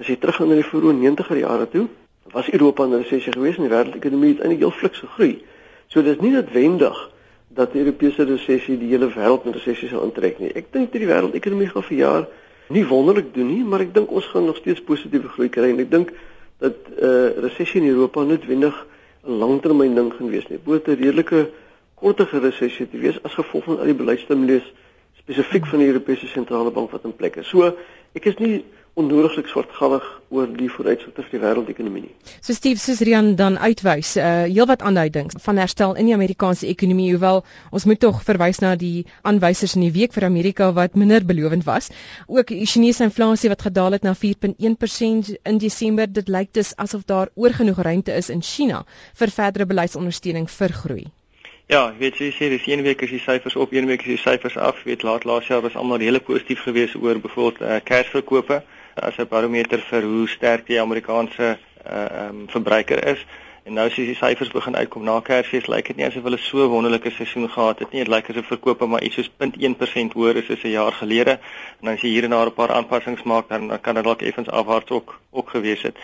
As 0.00 0.08
jy 0.08 0.16
teruggaan 0.16 0.48
na 0.48 0.56
die 0.56 0.64
vroeë 0.64 0.94
90er 0.96 1.38
jare 1.42 1.66
toe, 1.68 1.88
was 2.32 2.48
Europa 2.48 2.84
in 2.84 2.92
'n 2.94 3.02
resessie 3.02 3.32
gewees 3.32 3.56
en 3.56 3.68
die 3.68 3.74
wêreldekonomie 3.74 4.32
het 4.32 4.40
eintlik 4.40 4.58
heel 4.58 4.70
fliks 4.70 4.98
gegroei. 4.98 5.44
So 5.88 6.02
dis 6.02 6.20
nie 6.20 6.30
noodwendig 6.30 7.10
dat 7.48 7.72
die 7.72 7.82
Europese 7.82 8.24
resessie 8.24 8.78
die 8.78 8.88
hele 8.88 9.10
wêreld 9.10 9.44
in 9.44 9.52
resessie 9.52 9.88
sal 9.88 10.04
intrek 10.06 10.38
nie. 10.38 10.52
Ek 10.54 10.72
dink 10.72 10.92
dat 10.92 11.00
die 11.00 11.10
wêreldekonomie 11.10 11.68
gaan 11.68 11.82
vir 11.82 11.96
jaar 11.96 12.26
nie 12.68 12.84
wonderlik 12.86 13.34
doen 13.34 13.48
nie, 13.50 13.64
maar 13.64 13.80
ek 13.80 13.94
dink 13.94 14.10
ons 14.10 14.26
gaan 14.26 14.46
nog 14.46 14.56
steeds 14.56 14.80
positiewe 14.80 15.28
groei 15.28 15.48
kry 15.48 15.70
en 15.70 15.80
ek 15.80 15.90
dink 15.90 16.12
dat 16.58 16.76
'n 16.88 17.04
uh, 17.04 17.26
eh, 17.26 17.42
resessie 17.42 17.80
in 17.80 17.88
Europa 17.88 18.22
noodwendig 18.22 18.86
'n 19.26 19.38
langtermyn 19.38 19.94
ding 19.94 20.12
gaan 20.14 20.30
wees 20.30 20.48
nie. 20.48 20.58
Boot 20.58 20.88
'n 20.88 20.96
redelike 20.96 21.50
kortere 21.94 22.38
resessie 22.40 22.88
te 22.88 22.98
wees 22.98 23.18
as 23.22 23.34
gevolg 23.34 23.64
van 23.64 23.78
al 23.78 23.84
die 23.84 23.94
beleidsstimules 23.94 24.72
spesifiek 25.18 25.66
van 25.66 25.78
die 25.78 25.88
Europese 25.88 26.26
sentrale 26.26 26.70
bank 26.70 26.90
wat 26.90 27.04
in 27.04 27.16
plek 27.16 27.36
is. 27.36 27.48
So 27.48 27.76
ek 28.14 28.24
is 28.24 28.38
nie 28.38 28.64
onnodiglik 28.94 29.46
swartgallig 29.46 30.06
oor 30.30 30.48
die 30.54 30.68
vooruitsigte 30.70 31.22
vir 31.22 31.32
die 31.34 31.40
wêreldekonomie 31.42 32.02
nie. 32.04 32.12
So 32.40 32.54
Steve 32.54 32.80
Susrian 32.82 33.34
dan 33.38 33.58
uitwys, 33.58 34.16
uh 34.16 34.46
heelwat 34.46 34.82
aanduidings 34.86 35.38
van 35.44 35.60
herstel 35.62 35.94
in 36.00 36.10
die 36.10 36.14
Amerikaanse 36.14 36.66
ekonomie, 36.70 37.10
hoewel 37.14 37.42
ons 37.70 37.86
moet 37.90 38.00
tog 38.00 38.22
verwys 38.26 38.62
na 38.64 38.74
die 38.80 39.06
aanwysers 39.22 39.76
in 39.78 39.86
die 39.86 39.92
week 39.94 40.14
vir 40.16 40.26
Amerika 40.28 40.72
wat 40.76 40.98
minder 40.98 41.24
belovend 41.26 41.66
was. 41.68 41.90
Ook 42.26 42.54
die 42.54 42.66
Chinese 42.66 43.04
inflasie 43.06 43.52
wat 43.52 43.62
gedaal 43.68 43.98
het 43.98 44.06
na 44.06 44.14
4.1% 44.14 45.32
in 45.42 45.62
Desember, 45.62 46.10
dit 46.10 46.28
lyk 46.28 46.52
dus 46.54 46.74
asof 46.76 47.06
daar 47.06 47.30
oorgenoeg 47.34 47.82
ruimte 47.82 48.14
is 48.16 48.30
in 48.30 48.42
China 48.42 48.84
vir 49.14 49.34
verdere 49.40 49.66
beleidsondersteuning 49.66 50.50
vir 50.50 50.78
groei. 50.82 51.06
Ja, 51.70 51.92
weet 51.98 52.16
jy 52.18 52.32
sê 52.34 52.48
dis 52.50 52.64
een 52.66 52.82
week 52.82 53.02
is 53.06 53.12
die 53.14 53.22
syfers 53.22 53.54
op, 53.54 53.70
een 53.72 53.86
week 53.86 54.02
is 54.02 54.16
die 54.16 54.18
syfers 54.18 54.56
af. 54.58 54.80
Weet 54.82 55.04
laat 55.06 55.24
laas 55.24 55.46
jaar 55.46 55.62
was 55.62 55.76
almal 55.78 56.02
hele 56.02 56.18
positief 56.18 56.64
geweest 56.66 56.96
oor 56.98 57.20
byvoorbeeld 57.22 57.60
uh, 57.62 57.76
kersverkope 57.86 58.62
as 59.00 59.18
'n 59.18 59.28
barometer 59.28 59.80
vir 59.90 60.02
hoe 60.02 60.28
sterk 60.28 60.66
die 60.66 60.80
Amerikaanse 60.80 61.58
uh 61.86 62.28
um 62.28 62.48
verbruiker 62.48 63.04
is. 63.06 63.24
En 63.64 63.74
nou 63.76 63.86
as 63.86 63.96
jy 63.96 64.06
die 64.08 64.16
syfers 64.16 64.50
begin 64.50 64.76
uitkom 64.76 65.04
na 65.04 65.20
Kersfees, 65.20 65.66
lyk 65.68 65.86
dit 65.86 65.96
nie 65.96 66.06
asof 66.06 66.24
hulle 66.24 66.38
so 66.38 66.68
wonderlike 66.68 67.10
seisoen 67.10 67.48
gehad 67.50 67.78
het 67.78 67.92
nie. 67.92 68.04
Dit 68.04 68.12
lyk 68.12 68.30
asof 68.30 68.46
verkope 68.46 68.86
maar 68.86 69.02
iets 69.02 69.14
soos 69.20 69.30
0.1% 69.42 70.16
hoër 70.16 70.36
is 70.42 70.50
as 70.50 70.64
'n 70.64 70.74
jaar 70.74 70.92
gelede. 70.92 71.38
En 71.82 71.88
as 71.88 72.00
jy 72.00 72.08
hier 72.08 72.24
en 72.24 72.30
daar 72.30 72.46
'n 72.46 72.54
paar 72.54 72.72
aanpassings 72.72 73.22
maak, 73.22 73.48
dan 73.48 73.80
kan 73.80 73.94
dit 73.94 74.04
dalk 74.04 74.22
effens 74.22 74.48
afwaarts 74.48 74.90
ook 74.90 75.18
ook 75.30 75.50
gewees 75.50 75.82
het. 75.82 75.96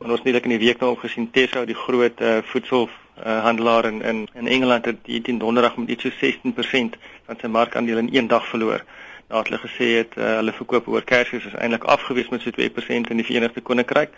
En 0.00 0.10
ons 0.10 0.20
het 0.22 0.32
net 0.32 0.44
in 0.44 0.50
die 0.50 0.66
week 0.66 0.80
nou 0.80 0.92
opgesien 0.92 1.30
Tesco, 1.30 1.64
die 1.64 1.74
groot 1.74 2.20
uh 2.20 2.38
voedsel 2.42 2.88
handelaar 3.24 3.84
in 3.84 4.02
in 4.02 4.28
in 4.34 4.46
Engeland 4.46 4.84
het 4.84 4.96
die 5.02 5.20
teen 5.20 5.38
donderdag 5.38 5.76
met 5.76 5.88
iets 5.88 6.02
so 6.02 6.10
16% 6.10 6.98
van 7.26 7.36
sy 7.40 7.46
markandeel 7.46 7.98
in 7.98 8.08
een 8.12 8.26
dag 8.26 8.46
verloor 8.46 8.84
nadat 9.28 9.48
hulle 9.48 9.60
gesê 9.62 9.88
het 10.00 10.16
uh, 10.16 10.36
hulle 10.40 10.52
verkope 10.56 10.90
oor 10.90 11.04
Kersfees 11.04 11.46
is 11.46 11.56
eintlik 11.60 11.84
afgewees 11.84 12.28
met 12.32 12.42
so 12.42 12.50
2% 12.50 13.12
in 13.12 13.20
die 13.20 13.26
Verenigde 13.28 13.60
Koninkryk 13.60 14.14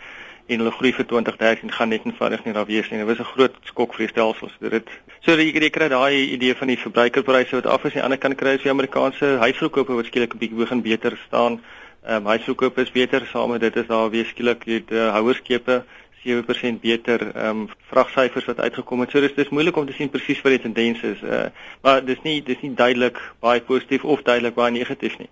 en 0.47 0.63
hulle 0.63 0.71
groei 0.71 0.91
vir 0.95 1.05
2013 1.05 1.71
gaan 1.71 1.91
net 1.93 2.05
eenvoudig 2.05 2.43
nie 2.45 2.53
daar 2.53 2.67
wees 2.67 2.89
nie. 2.89 2.99
Dit 2.99 3.07
was 3.07 3.19
'n 3.19 3.33
groot 3.33 3.55
skok 3.63 3.93
vir 3.95 4.05
die 4.05 4.11
stelsels. 4.13 4.55
Dit 4.59 4.89
so 5.21 5.35
dat 5.35 5.45
jy 5.45 5.69
kry 5.69 5.87
daai 5.87 6.31
idee 6.31 6.55
van 6.55 6.67
die 6.67 6.77
verbruikerpryse 6.77 7.55
wat 7.55 7.65
af 7.65 7.85
is, 7.85 7.93
aan 7.93 7.99
die 7.99 8.03
ander 8.03 8.17
kant 8.17 8.37
kry 8.37 8.51
jy 8.51 8.63
die 8.63 8.75
Amerikaanse 8.75 9.37
huisverkope 9.39 9.93
wat 9.93 10.05
skielik 10.05 10.33
'n 10.33 10.37
bietjie 10.37 10.57
begin 10.57 10.81
beter 10.81 11.17
staan. 11.27 11.61
Ehm 12.03 12.15
um, 12.15 12.25
huisverkope 12.25 12.81
is 12.81 12.91
beter 12.91 13.27
saam 13.27 13.51
met 13.51 13.61
dit 13.61 13.75
is 13.75 13.87
daar 13.87 14.09
weer 14.09 14.25
skielik 14.25 14.65
die 14.65 14.83
uh, 14.89 15.11
houerskepe 15.13 15.83
7% 16.25 16.81
beter 16.81 17.21
ehm 17.35 17.61
um, 17.61 17.67
vragsyfers 17.89 18.45
wat 18.45 18.59
uitgekom 18.59 18.99
het. 18.99 19.11
So 19.11 19.21
dis 19.21 19.33
dis 19.35 19.49
moeilik 19.49 19.77
om 19.77 19.85
te 19.85 19.93
sien 19.97 20.09
presies 20.09 20.41
wat 20.41 20.53
die 20.55 20.61
tendens 20.61 21.01
is. 21.01 21.21
Uh 21.21 21.47
maar 21.81 22.05
dis 22.05 22.21
nie 22.23 22.41
dis 22.43 22.61
nie 22.61 22.73
duidelik 22.73 23.17
baie 23.39 23.61
positief 23.61 24.03
of 24.03 24.21
duidelik 24.21 24.55
baie 24.55 24.71
negatief 24.71 25.17
nie. 25.17 25.29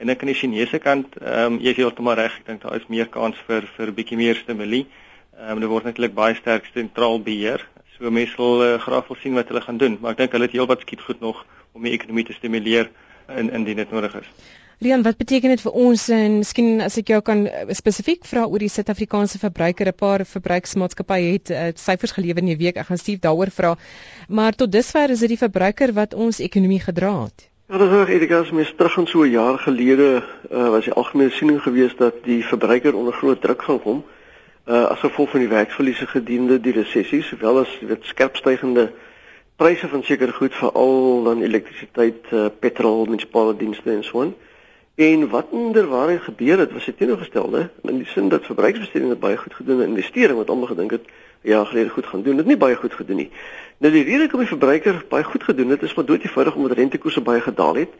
En 0.00 0.08
ek 0.08 0.22
aan 0.22 0.32
die 0.32 0.38
Chinese 0.38 0.78
kant, 0.78 1.16
ehm 1.20 1.52
um, 1.52 1.58
jy 1.60 1.74
is 1.74 1.80
heeltemal 1.82 2.16
reg. 2.16 2.38
Ek 2.40 2.46
dink 2.46 2.62
daar 2.62 2.76
is 2.76 2.88
meer 2.88 3.08
kans 3.08 3.36
vir 3.46 3.68
vir 3.76 3.86
'n 3.88 3.94
bietjie 3.94 4.16
meer 4.16 4.40
stimulie. 4.40 4.86
Ehm 5.36 5.50
um, 5.50 5.60
daar 5.60 5.72
word 5.74 5.84
natuurlik 5.84 6.14
baie 6.14 6.34
sterk 6.34 6.70
sentraal 6.72 7.20
beheer. 7.20 7.66
So 7.98 8.10
mense 8.10 8.36
wil 8.36 8.64
uh, 8.64 8.78
graag 8.80 9.08
wil 9.08 9.16
sien 9.20 9.34
wat 9.34 9.48
hulle 9.48 9.60
gaan 9.60 9.76
doen, 9.76 9.98
maar 10.00 10.12
ek 10.12 10.24
dink 10.24 10.32
hulle 10.32 10.48
het 10.48 10.56
heelwat 10.56 10.80
skiet 10.80 11.04
goed 11.04 11.20
nog 11.20 11.44
om 11.72 11.82
die 11.82 11.92
ekonomie 11.92 12.24
te 12.24 12.32
stimuleer 12.32 12.90
in 13.36 13.52
indien 13.52 13.76
dit 13.76 13.90
nodig 13.90 14.14
is. 14.22 14.28
Rian, 14.80 15.02
wat 15.04 15.18
beteken 15.20 15.52
dit 15.52 15.60
vir 15.60 15.74
ons 15.76 16.02
en 16.16 16.38
miskien 16.40 16.80
as 16.80 16.94
ek 16.96 17.10
jou 17.12 17.18
kan 17.20 17.42
eh, 17.44 17.66
spesifiek 17.76 18.22
vra 18.24 18.46
oor 18.48 18.62
die 18.62 18.70
Suid-Afrikaanse 18.72 19.36
verbruiker, 19.42 19.90
'n 19.90 19.98
paar 20.02 20.24
verbruiksmaatskappye 20.24 21.34
het 21.34 21.52
uh, 21.52 21.66
syfers 21.76 22.14
gelewer 22.16 22.40
in 22.40 22.48
die 22.48 22.56
week. 22.56 22.78
Ek 22.80 22.88
gaan 22.88 23.02
Steve 23.02 23.20
daaroor 23.20 23.52
vra. 23.52 23.74
Maar 24.28 24.56
tot 24.56 24.72
dusver 24.72 25.12
is 25.12 25.20
dit 25.20 25.34
die 25.34 25.42
verbruiker 25.42 25.92
wat 25.92 26.16
ons 26.16 26.40
ekonomie 26.40 26.80
gedra 26.80 27.12
het. 27.26 27.44
Ja, 27.68 27.76
dis 27.76 27.92
reg, 27.92 28.14
Erika, 28.16 28.40
as 28.40 28.56
mens 28.56 28.72
terug 28.72 28.96
gaan 28.96 29.06
so 29.06 29.20
'n 29.20 29.30
jaar 29.36 29.58
gelede, 29.58 30.24
uh, 30.48 30.70
was 30.72 30.88
die 30.88 30.96
algemene 30.96 31.30
siening 31.30 31.60
geweest 31.60 31.98
dat 31.98 32.24
die 32.24 32.40
verbruiker 32.40 32.96
onder 32.96 33.12
groot 33.12 33.40
druk 33.42 33.62
gaan 33.62 33.82
kom. 33.84 34.04
Uh, 34.66 34.88
as 34.88 35.04
gevolg 35.04 35.30
van 35.30 35.40
die 35.40 35.52
werksverliese 35.52 36.06
gedurende 36.06 36.60
die 36.60 36.72
resessie, 36.72 37.22
sowel 37.22 37.66
as 37.68 37.78
dit 37.80 38.04
skerp 38.04 38.36
stygende 38.36 38.92
pryse 39.56 39.88
van 39.88 40.02
sekere 40.02 40.32
goed 40.32 40.54
veral 40.54 41.24
dan 41.24 41.42
elektrisiteit, 41.42 42.32
uh, 42.32 42.48
petrol, 42.60 43.04
munisipale 43.04 43.56
dienste 43.56 43.90
en 43.92 44.04
so 44.04 44.22
aan. 44.22 44.32
En 45.00 45.28
wat 45.28 45.46
inderwaarheid 45.50 46.20
gebeur 46.20 46.58
het, 46.58 46.72
was 46.72 46.84
dit 46.84 46.96
teenoorgestelde 46.96 47.68
in 47.82 47.96
die 47.96 48.06
sin 48.06 48.28
dat 48.28 48.44
verbruiksbesteding 48.44 49.18
baie 49.18 49.36
goed 49.36 49.54
gedoen 49.54 49.80
en 49.80 49.88
investering 49.88 50.36
wat 50.36 50.50
almal 50.52 50.66
gedink 50.66 50.90
het 50.90 51.06
ja, 51.40 51.64
gelede 51.64 51.88
goed 51.88 52.06
gaan 52.06 52.22
doen, 52.22 52.36
dit 52.36 52.46
nie 52.46 52.56
baie 52.56 52.76
goed 52.76 52.92
gedoen 52.92 53.16
nie. 53.16 53.30
Nou 53.78 53.92
die 53.94 54.04
rede 54.04 54.26
hoekom 54.26 54.44
die 54.44 54.48
verbruiker 54.48 55.04
baie 55.08 55.24
goed 55.24 55.44
gedoen 55.44 55.72
het, 55.72 55.82
is 55.82 55.94
maar 55.94 56.04
dood 56.04 56.22
eenvoudig 56.22 56.54
omdat 56.54 56.76
rentekoerse 56.76 57.20
baie 57.20 57.40
gedaal 57.40 57.80
het. 57.80 57.96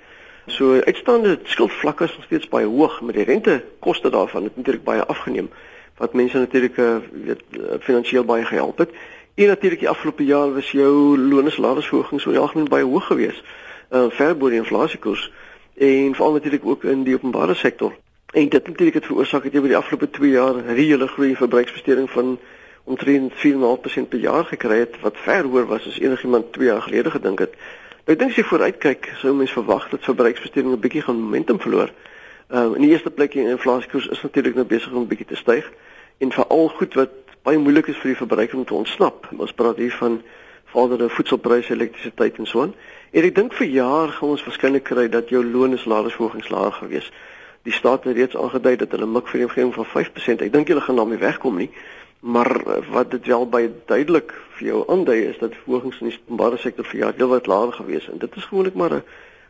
So 0.47 0.81
uitstaande 0.81 1.39
skuldvlakke 1.43 2.05
is 2.05 2.17
nog 2.17 2.25
steeds 2.25 2.49
baie 2.49 2.67
hoog, 2.67 3.01
met 3.01 3.15
die 3.15 3.25
rentekoste 3.25 4.11
daarvan 4.11 4.45
het 4.45 4.57
natuurlik 4.57 4.85
baie 4.85 5.05
afgeneem 5.05 5.49
wat 5.97 6.13
mense 6.13 6.39
natuurlik 6.39 6.77
uh, 6.77 6.97
weet 7.25 7.43
uh, 7.57 7.81
finansiëel 7.81 8.25
baie 8.25 8.45
gehelp 8.45 8.79
het. 8.79 8.91
En 9.35 9.47
natuurlik 9.47 9.79
die 9.79 9.89
afgelope 9.89 10.25
jaar 10.25 10.53
was 10.55 10.71
jou 10.71 11.19
loonsalarisverhogings 11.19 12.27
oor 12.27 12.33
die 12.33 12.41
algemeen 12.41 12.69
baie 12.69 12.85
hoog 12.85 13.07
geweest, 13.07 13.45
uh, 13.91 14.09
ver 14.09 14.37
bo 14.37 14.49
die 14.49 14.61
inflasiekoers 14.61 15.31
en 15.81 16.15
veral 16.15 16.33
natuurlik 16.33 16.65
ook 16.65 16.85
in 16.85 17.03
die 17.03 17.15
openbare 17.15 17.55
sektor. 17.55 17.93
En 18.33 18.49
dit 18.49 18.67
natuurlik 18.67 18.95
het 18.95 19.07
veroorsaak 19.07 19.43
dat 19.43 19.53
jy 19.53 19.59
oor 19.59 19.73
die 19.73 19.77
afgelope 19.77 20.11
2 20.11 20.31
jaar 20.31 20.55
reële 20.65 21.07
groei 21.09 21.29
in 21.29 21.37
verbruiksbesteding 21.37 22.11
van 22.11 22.39
omtrent 22.85 23.33
4.5% 23.33 24.09
per 24.09 24.19
jaar 24.19 24.45
gekry 24.45 24.79
het 24.79 25.01
wat 25.01 25.17
ver 25.25 25.45
hoër 25.45 25.67
was 25.67 25.87
as 25.87 25.99
enigiemand 25.99 26.53
2 26.53 26.67
jaar 26.67 26.83
gelede 26.83 27.11
gedink 27.11 27.39
het. 27.39 27.55
Nou 28.05 28.17
dink 28.19 28.31
as 28.31 28.37
jy 28.37 28.45
vooruitkyk, 28.45 29.09
sou 29.23 29.35
mens 29.35 29.53
verwag 29.57 29.89
dat 29.89 30.05
verbruiksbesteding 30.05 30.73
'n 30.73 30.81
bietjie 30.81 31.03
gaan 31.03 31.21
momentum 31.21 31.61
verloor. 31.61 31.93
Ehm 32.51 32.71
uh, 32.71 32.77
in 32.77 32.83
die 32.83 32.91
eerste 32.91 33.11
plek 33.11 33.33
die 33.33 33.49
inflasiekoers 33.49 34.09
is 34.09 34.23
natuurlik 34.23 34.55
nou 34.55 34.67
besig 34.67 34.93
om 34.93 35.03
'n 35.03 35.07
bietjie 35.07 35.27
te 35.27 35.37
styg 35.37 35.73
en 36.19 36.33
veral 36.33 36.69
goed 36.69 36.95
wat 36.95 37.11
baie 37.43 37.59
moeilik 37.59 37.87
is 37.87 37.97
vir 37.97 38.13
die 38.13 38.21
verbruiker 38.21 38.59
om 38.59 38.65
te 38.65 38.75
ontsnap. 38.75 39.29
Ons 39.37 39.53
praat 39.53 39.77
hier 39.77 39.97
van 39.97 40.23
vorderde 40.65 41.09
voedselpryse, 41.09 41.73
elektrisiteit 41.73 42.39
en 42.39 42.47
so 42.47 42.63
aan. 42.63 42.75
En 43.11 43.25
ek 43.27 43.35
dink 43.35 43.55
vir 43.59 43.67
jaar 43.67 44.13
gaan 44.15 44.37
ons 44.37 44.43
waarskynlik 44.47 44.85
kry 44.87 45.09
dat 45.11 45.33
jou 45.35 45.41
loon 45.45 45.73
is 45.75 45.83
salarisverhogings 45.83 46.51
laer 46.55 46.73
gewees. 46.73 47.09
Die 47.67 47.73
staat 47.75 48.05
het 48.05 48.17
reeds 48.17 48.37
aangedui 48.39 48.77
dat 48.77 48.93
hulle 48.95 49.07
mik 49.07 49.27
vir 49.29 49.41
'n 49.41 49.49
omgewing 49.49 49.75
van 49.75 49.85
5%. 49.95 50.43
Ek 50.43 50.53
dink 50.53 50.69
hulle 50.69 50.81
gaan 50.81 50.97
daarmee 50.97 51.19
wegkom 51.19 51.57
nie. 51.57 51.71
Maar 52.21 52.51
eh, 52.67 52.83
wat 52.91 53.11
dit 53.11 53.27
wel 53.27 53.49
baie 53.49 53.71
duidelik 53.87 54.33
vir 54.57 54.67
jou 54.67 54.85
aandui 54.89 55.19
is 55.27 55.39
dat 55.39 55.59
verhogings 55.65 56.01
in 56.01 56.09
die 56.09 56.19
openbare 56.23 56.57
sektor 56.57 56.85
vir 56.85 57.01
jaar 57.01 57.15
heelwat 57.17 57.47
laer 57.47 57.73
gewees 57.73 58.07
het. 58.07 58.13
En 58.13 58.19
dit 58.19 58.37
is 58.37 58.45
gewoonlik 58.45 58.75
maar 58.75 58.95
'n 58.95 59.03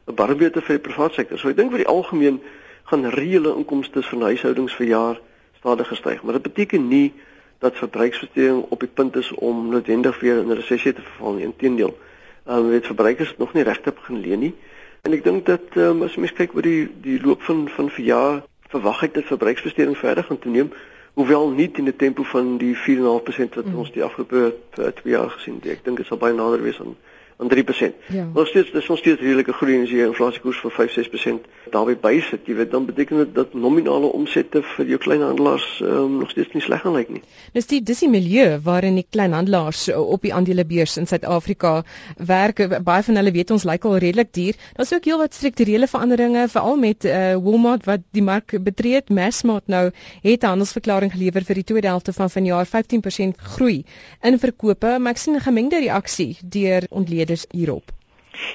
'n 0.08 0.14
barometer 0.14 0.62
vir 0.62 0.78
die 0.78 0.88
private 0.88 1.14
sektor. 1.14 1.38
So 1.38 1.48
ek 1.48 1.56
dink 1.56 1.70
vir 1.70 1.84
die 1.84 1.92
algemeen 1.96 2.40
gaan 2.84 3.10
reële 3.10 3.54
inkomste 3.56 4.02
van 4.02 4.22
huishoudings 4.22 4.74
vir 4.74 4.86
jaar 4.86 5.20
stadig 5.58 5.88
gestyg. 5.88 6.22
Maar 6.22 6.32
dit 6.32 6.42
beteken 6.42 6.88
nie 6.88 7.12
dat 7.58 7.76
verbruiksversteuring 7.76 8.64
op 8.68 8.80
die 8.80 8.88
punt 8.94 9.16
is 9.16 9.32
om 9.32 9.68
noodwendig 9.68 10.20
weer 10.20 10.38
in 10.38 10.48
'n 10.48 10.56
resessie 10.56 10.92
te 10.92 11.02
verval 11.02 11.32
nie. 11.32 11.44
Inteendeel, 11.44 11.96
ehm 12.44 12.56
um, 12.56 12.68
weet 12.68 12.86
verbruikers 12.86 13.28
het 13.28 13.38
nog 13.38 13.52
nie 13.52 13.62
regtig 13.62 13.94
begin 13.94 14.20
leen 14.20 14.38
nie. 14.38 14.54
En 15.02 15.12
ek 15.12 15.24
dink 15.24 15.46
dat 15.46 15.74
ehm 15.74 16.00
um, 16.00 16.02
as 16.02 16.16
mens 16.16 16.32
kyk 16.32 16.54
oor 16.54 16.62
die 16.66 16.88
die 17.02 17.20
loop 17.22 17.42
van 17.42 17.68
van 17.68 17.90
verjaar 17.90 18.42
verwag 18.70 19.02
ek 19.02 19.14
dat 19.14 19.24
verbruiksversteuring 19.24 19.98
verder 19.98 20.24
gaan 20.24 20.38
toeneem 20.38 20.72
hoewel 21.18 21.50
nie 21.50 21.70
in 21.74 21.84
die 21.84 21.96
tempo 21.96 22.22
van 22.22 22.56
die 22.58 22.74
4.5% 22.76 23.56
wat 23.58 23.66
mm. 23.66 23.78
ons 23.82 23.90
die 23.92 24.04
afgelope 24.04 24.54
2 24.74 24.86
uh, 24.86 25.10
jaar 25.12 25.30
gesien 25.30 25.58
het. 25.58 25.66
Ek 25.72 25.84
dink 25.84 25.96
dit 25.96 26.06
sal 26.06 26.20
baie 26.20 26.34
nader 26.34 26.62
wees 26.62 26.78
aan 26.80 26.94
aan 27.40 27.48
3%. 27.48 27.94
Ja. 28.08 28.28
Nog 28.34 28.46
steeds 28.46 28.72
dis 28.72 28.88
nog 28.88 28.98
steeds 28.98 29.20
redelike 29.20 29.52
groei 29.52 29.82
as 29.82 29.90
jy 29.90 30.04
inflasiekoers 30.06 30.60
van 30.60 30.72
5-6% 30.76 31.48
daarby 31.70 31.96
bysit, 32.00 32.46
jy 32.48 32.54
weet 32.58 32.70
dan 32.70 32.86
beteken 32.88 33.22
dit 33.22 33.34
dat 33.34 33.54
nominale 33.54 34.10
omsette 34.12 34.62
vir 34.74 34.88
jou 34.92 34.98
kleinhandelaars 34.98 35.66
um, 35.86 36.18
nog 36.22 36.30
steeds 36.30 36.52
nie 36.56 36.62
sleg 36.64 36.82
gaan 36.84 36.96
lyk 36.98 37.12
nie. 37.14 37.22
Dis 37.54 37.68
die 37.70 37.80
dis 37.86 38.02
die 38.04 38.10
milieu 38.10 38.58
waarin 38.64 38.98
die 38.98 39.06
kleinhandelaars 39.06 39.86
uh, 39.88 40.00
op 40.00 40.24
die 40.26 40.34
aandelebeurs 40.34 40.96
in 41.00 41.06
Suid-Afrika 41.10 41.82
werk. 42.16 42.62
Baie 42.84 43.06
van 43.06 43.20
hulle 43.20 43.32
weet 43.34 43.54
ons 43.54 43.66
lyk 43.68 43.86
al 43.86 43.98
redelik 44.02 44.32
duur. 44.36 44.58
Daar's 44.76 44.92
ook 44.96 45.06
heelwat 45.08 45.34
strukturele 45.34 45.88
veranderinge 45.90 46.46
veral 46.50 46.76
met 46.80 47.06
uh, 47.08 47.34
Walmart 47.40 47.86
wat 47.88 48.04
die 48.16 48.24
mark 48.24 48.56
betree. 48.64 49.02
Massmart 49.08 49.66
nou 49.70 49.90
het 50.22 50.42
'n 50.42 50.46
handelsverklaring 50.46 51.12
gelewer 51.12 51.44
vir 51.44 51.54
die 51.54 51.64
tweede 51.64 51.86
helfte 51.86 52.12
van 52.12 52.30
vanjaar 52.30 52.66
15% 52.66 53.36
groei 53.54 53.84
in 54.22 54.38
verkope, 54.38 54.98
maar 54.98 55.12
ek 55.12 55.18
sien 55.18 55.34
'n 55.34 55.40
gemengde 55.40 55.78
reaksie 55.78 56.36
deur 56.42 56.86
ontlede 56.90 57.29
leerders 57.30 57.46
hierop? 57.50 57.90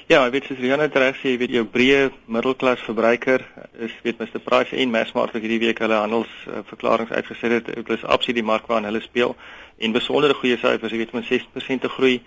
Ja, 0.08 0.24
ek 0.26 0.32
weet 0.34 0.48
soos 0.48 0.60
Rianne 0.60 0.88
reg 0.88 1.18
sê, 1.20 1.34
jy 1.34 1.40
weet 1.42 1.54
jou 1.54 1.66
breë 1.68 2.12
middelklas 2.32 2.84
verbruiker 2.86 3.44
is 3.84 3.94
weet 4.06 4.22
Mr 4.22 4.40
Price 4.44 4.76
en 4.76 4.92
Massmart 4.92 5.34
wat 5.36 5.44
hierdie 5.44 5.60
week 5.62 5.82
hulle 5.84 5.98
handelsverklaringe 6.00 7.12
uh, 7.12 7.20
uitgesit 7.20 7.52
het, 7.58 7.72
dit 7.76 7.92
is 7.98 8.06
absoluut 8.06 8.40
die 8.40 8.46
mark 8.46 8.68
waarin 8.72 8.88
hulle 8.88 9.04
speel 9.04 9.36
en 9.78 9.96
besondere 9.96 10.38
goeie 10.40 10.58
syfers, 10.58 10.94
jy 10.94 11.02
weet 11.04 11.14
met 11.18 11.28
6% 11.28 11.84
te 11.84 11.92
groei 11.98 12.22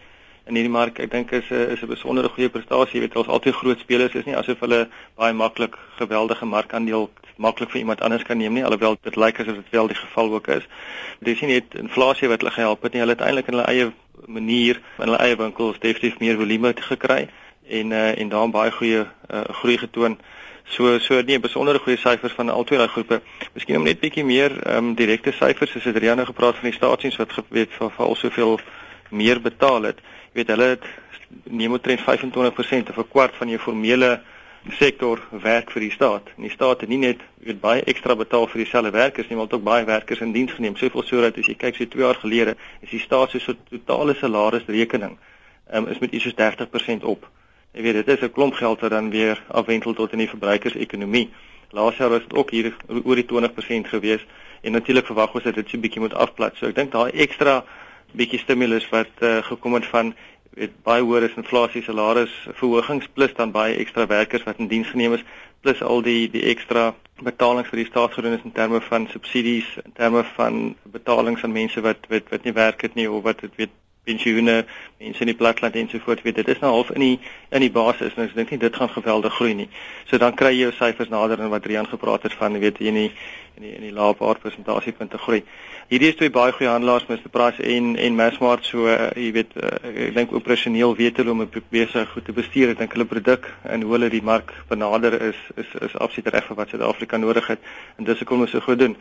in 0.49 0.57
hierdie 0.57 0.73
mark. 0.73 0.99
Ek 0.99 1.11
dink 1.11 1.33
is 1.33 1.50
'n 1.50 1.71
is 1.75 1.83
'n 1.83 1.87
besondere 1.88 2.28
goeie 2.28 2.49
prestasie, 2.49 2.95
jy 2.95 3.00
weet 3.07 3.17
ons 3.17 3.28
altyd 3.28 3.55
groot 3.55 3.81
spelers 3.81 4.14
is 4.14 4.25
nie 4.25 4.37
asof 4.37 4.61
hulle 4.61 4.88
baie 5.17 5.33
maklik 5.33 5.76
geweldige 5.99 6.47
markandeel 6.47 7.11
maklik 7.37 7.71
vir 7.71 7.81
iemand 7.81 8.00
anders 8.00 8.23
kan 8.23 8.38
neem 8.38 8.52
nie 8.52 8.64
alhoewel 8.64 8.97
dit 9.02 9.17
lyk 9.17 9.40
asof 9.40 9.55
dit 9.55 9.71
wel 9.71 9.87
die 9.87 9.97
geval 9.97 10.33
ook 10.33 10.49
is. 10.49 10.64
Dit 11.21 11.35
is 11.35 11.40
nie 11.40 11.55
net 11.55 11.75
inflasie 11.75 12.28
wat 12.28 12.40
hulle 12.40 12.50
gehelp 12.50 12.83
het 12.83 12.93
nie, 12.93 13.00
hulle 13.00 13.14
het 13.14 13.21
eintlik 13.21 13.49
in 13.49 13.55
hulle 13.55 13.69
eie 13.69 13.93
manier 14.26 14.81
in 14.99 15.05
hulle 15.07 15.21
eie 15.23 15.37
winkels 15.37 15.78
definitief 15.78 16.19
meer 16.19 16.37
volume 16.37 16.75
gekry 16.75 17.28
en 17.69 17.93
uh, 17.93 18.19
en 18.19 18.28
daar 18.28 18.50
baie 18.50 18.71
goeie 18.71 19.05
uh, 19.05 19.45
groei 19.61 19.78
getoon. 19.78 20.19
So 20.64 20.99
so 20.99 21.21
nie 21.23 21.37
'n 21.37 21.40
besondere 21.40 21.78
goeie 21.78 21.97
syfers 21.97 22.33
van 22.33 22.49
al 22.49 22.64
twee 22.64 22.78
daai 22.78 22.88
groepe. 22.88 23.21
Miskien 23.55 23.76
om 23.76 23.85
net 23.85 24.00
bietjie 24.00 24.25
meer 24.25 24.52
ehm 24.67 24.76
um, 24.76 24.95
direkte 24.95 25.33
syfers, 25.33 25.71
soos 25.71 25.87
Adriano 25.87 26.25
gepraat 26.25 26.55
van 26.55 26.71
die 26.71 26.78
staatsiens 26.78 27.17
wat 27.17 27.33
geweet 27.33 27.71
vir 27.71 27.90
al 27.97 28.14
soveel 28.14 28.61
meer 29.11 29.40
betaal 29.40 29.83
het. 29.83 30.00
Weet 30.38 30.52
hulle 30.54 30.66
het 30.76 30.85
neem 31.50 31.73
omtrent 31.75 32.00
25% 32.00 32.90
of 32.90 32.97
'n 32.97 33.09
kwart 33.11 33.35
van 33.37 33.49
jou 33.49 33.59
formele 33.59 34.21
sektor 34.71 35.21
werk 35.30 35.71
vir 35.71 35.80
die 35.80 35.90
staat. 35.90 36.28
En 36.37 36.42
die 36.42 36.50
staat 36.50 36.80
het 36.80 36.88
nie 36.88 36.99
net 36.99 37.21
weet 37.42 37.61
baie 37.61 37.83
ekstra 37.85 38.16
betaal 38.16 38.47
vir 38.47 38.62
dieselfde 38.62 38.90
werkers 38.90 39.28
nie, 39.28 39.37
maar 39.37 39.50
ook 39.50 39.62
baie 39.62 39.85
werkers 39.85 40.21
in 40.21 40.33
diens 40.33 40.52
geneem. 40.52 40.76
Soveel 40.76 41.02
sodat 41.02 41.38
as 41.38 41.47
jy 41.47 41.54
kyk 41.54 41.76
so 41.76 41.87
2 41.87 42.04
jaar 42.04 42.14
gelede, 42.14 42.57
is 42.80 42.90
die 42.90 43.00
staat 43.00 43.30
se 43.30 43.38
so 43.38 43.54
totale 43.71 44.14
salarisrekening 44.14 45.18
um, 45.73 45.87
is 45.87 45.99
met 45.99 46.12
iets 46.12 46.25
soos 46.25 46.35
30% 46.35 47.04
op. 47.04 47.30
Jy 47.73 47.83
weet 47.83 47.95
dit 48.04 48.09
is 48.09 48.21
'n 48.21 48.33
klomp 48.33 48.54
geld 48.54 48.80
wat 48.80 48.90
dan 48.90 49.11
weer 49.11 49.42
afwentel 49.49 49.95
tot 49.95 50.12
in 50.12 50.18
die 50.18 50.28
verbruikersekonomie. 50.28 51.30
Laas 51.71 51.97
jaar 51.97 52.11
was 52.11 52.23
dit 52.23 52.35
ook 52.35 52.50
hier 52.50 52.76
oor 53.04 53.14
die 53.14 53.26
20% 53.26 53.88
gewees 53.88 54.26
en 54.61 54.73
natuurlik 54.73 55.07
verwag 55.07 55.35
ons 55.35 55.45
dat 55.45 55.54
dit 55.54 55.68
so 55.68 55.76
'n 55.76 55.80
bietjie 55.80 56.00
moet 56.00 56.14
afplat. 56.14 56.57
So 56.57 56.66
ek 56.66 56.75
dink 56.75 56.92
daai 56.92 57.11
ekstra 57.12 57.64
bietjie 58.12 58.38
stimulus 58.38 58.88
wat 58.88 59.11
uh, 59.21 59.38
gekom 59.43 59.75
het 59.75 59.87
van 59.87 60.15
weet 60.59 60.75
baie 60.83 61.03
hoër 61.03 61.29
is 61.29 61.37
inflasie 61.37 61.83
salarisverhogings 61.87 63.09
plus 63.15 63.35
dan 63.37 63.53
baie 63.55 63.77
ekstra 63.83 64.07
werkers 64.07 64.47
wat 64.47 64.59
in 64.59 64.71
diens 64.71 64.88
geneem 64.91 65.15
is 65.19 65.25
plus 65.61 65.83
al 65.83 66.03
die 66.03 66.31
die 66.31 66.45
ekstra 66.53 66.95
betalings 67.23 67.69
vir 67.71 67.83
die 67.83 67.91
staat 67.91 68.15
gedoen 68.17 68.38
is 68.38 68.47
in 68.47 68.55
terme 68.57 68.81
van 68.88 69.09
subsidies 69.12 69.69
in 69.85 69.95
terme 69.99 70.25
van 70.37 70.77
betalings 70.95 71.45
aan 71.45 71.55
mense 71.57 71.83
wat 71.85 72.09
wat 72.12 72.33
wat 72.35 72.45
nie 72.45 72.57
werk 72.57 72.83
het 72.87 72.95
nie 72.95 73.11
of 73.11 73.23
wat 73.27 73.45
dit 73.45 73.61
weet 73.62 73.77
pensioene, 74.09 74.62
mense 74.99 75.23
in 75.25 75.31
die 75.31 75.37
platteland 75.38 75.77
ensovoorts 75.79 76.25
weet 76.27 76.41
dit 76.41 76.49
is 76.55 76.61
nou 76.62 76.73
half 76.75 76.91
in 76.97 77.05
die 77.05 77.17
in 77.55 77.65
die 77.65 77.73
basis 77.73 78.17
en 78.17 78.25
ek 78.25 78.35
dink 78.37 78.55
nie 78.55 78.61
dit 78.65 78.79
gaan 78.81 78.91
geweldig 78.93 79.35
groei 79.37 79.55
nie. 79.55 79.69
So 80.11 80.19
dan 80.19 80.37
kry 80.38 80.55
jy 80.55 80.65
jou 80.67 80.73
syfers 80.77 81.12
nader 81.12 81.41
aan 81.41 81.53
wat 81.53 81.69
Rian 81.69 81.87
gepraat 81.91 82.27
het 82.27 82.35
van 82.41 82.59
weet 82.62 82.81
jy 82.83 82.93
in 82.93 83.03
die 83.03 83.11
in 83.59 83.67
die 83.67 83.75
in 83.77 83.85
die 83.88 83.93
lae 83.95 84.15
paar 84.19 84.41
persentasiepunte 84.43 85.19
groei. 85.19 85.43
Hierdie 85.91 86.11
is 86.12 86.19
twee 86.19 86.33
baie 86.35 86.53
goeie 86.53 86.71
handelaars 86.71 87.07
Mr 87.11 87.31
Price 87.33 87.62
en 87.62 87.95
en 87.97 88.19
Massmart 88.19 88.67
so 88.67 88.88
uh, 88.91 89.11
jy 89.17 89.31
weet 89.38 89.55
uh, 89.57 89.71
ek 89.93 90.17
dink 90.19 90.35
operasioneel 90.37 90.97
weet 90.99 91.23
hulle 91.23 91.35
om 91.35 91.47
besig 91.71 92.12
goed 92.12 92.27
te 92.27 92.35
bestuur. 92.37 92.75
Ek 92.75 92.83
dink 92.83 92.99
hulle 92.99 93.09
produk 93.09 93.49
en 93.65 93.87
hoe 93.87 93.97
hulle 93.97 94.12
die 94.12 94.25
mark 94.25 94.53
benader 94.73 95.21
is 95.31 95.41
is 95.57 95.73
is 95.88 95.97
absoluut 95.97 96.35
reg 96.35 96.50
vir 96.50 96.61
wat 96.61 96.75
Suid-Afrika 96.75 97.23
nodig 97.23 97.55
het 97.55 97.73
en 97.97 98.11
dis 98.11 98.23
hoekom 98.23 98.45
hulle 98.45 98.53
so 98.53 98.67
goed 98.67 98.85
doen 98.85 98.99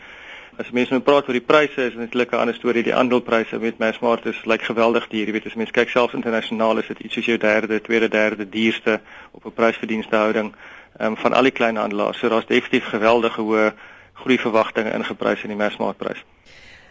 as 0.58 0.72
mense 0.72 0.92
nou 0.92 1.02
praat 1.06 1.28
oor 1.30 1.38
die 1.38 1.46
pryse 1.46 1.84
is 1.86 1.96
natuurlik 1.96 2.32
'n 2.32 2.42
ander 2.42 2.56
storie. 2.56 2.84
Die 2.84 2.96
aandelepryse 2.96 3.60
met 3.60 3.78
Massmart 3.78 4.26
is 4.26 4.46
lyk 4.46 4.62
geweldig 4.62 5.08
duur. 5.08 5.26
Jy 5.26 5.32
weet 5.32 5.46
as 5.46 5.56
mense 5.56 5.72
kyk 5.72 5.90
selfs 5.90 6.14
internasionaal 6.14 6.78
is 6.78 6.88
dit 6.88 7.00
iets 7.00 7.14
soos 7.14 7.26
jou 7.26 7.38
derde 7.38 7.82
tweede 7.82 8.08
derde 8.08 8.50
duurste 8.50 9.02
op 9.32 9.46
'n 9.46 9.54
prysverdienste 9.54 10.16
houding 10.16 10.56
um, 11.00 11.18
van 11.18 11.34
al 11.34 11.44
die 11.44 11.52
klein 11.52 11.76
handelaars. 11.76 12.20
So 12.20 12.30
daar's 12.30 12.46
definitief 12.46 12.86
geweldige 12.86 13.42
hoë 13.42 13.74
groei 14.14 14.38
verwagtinge 14.38 14.92
ingeprys 14.92 15.44
in 15.44 15.50
die 15.50 15.58
Massmart 15.58 15.98
prys 15.98 16.24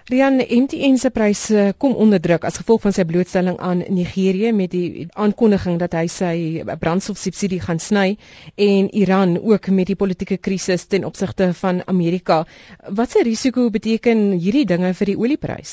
Rian 0.06 0.36
MTN 0.38 1.00
se 1.02 1.10
pryse 1.10 1.74
kom 1.82 1.96
onder 1.98 2.20
druk 2.22 2.44
as 2.46 2.60
gevolg 2.60 2.84
van 2.84 2.92
sy 2.94 3.02
blootstelling 3.08 3.56
aan 3.58 3.80
Nigerië 3.90 4.52
met 4.54 4.70
die 4.70 5.06
aankondiging 5.18 5.80
dat 5.80 5.96
hy 5.98 6.04
sy 6.06 6.34
brandstofsubsidie 6.78 7.58
gaan 7.64 7.80
sny 7.82 8.12
en 8.54 8.86
Iran 8.94 9.32
ook 9.42 9.66
met 9.74 9.90
die 9.90 9.96
politieke 9.98 10.36
krisis 10.38 10.84
ten 10.86 11.02
opsigte 11.08 11.48
van 11.58 11.80
Amerika. 11.90 12.44
Wat 12.86 13.10
se 13.10 13.24
risiko 13.26 13.64
beteken 13.74 14.20
hierdie 14.44 14.62
dinge 14.70 14.92
vir 14.94 15.10
die 15.10 15.16
olieprys? 15.18 15.72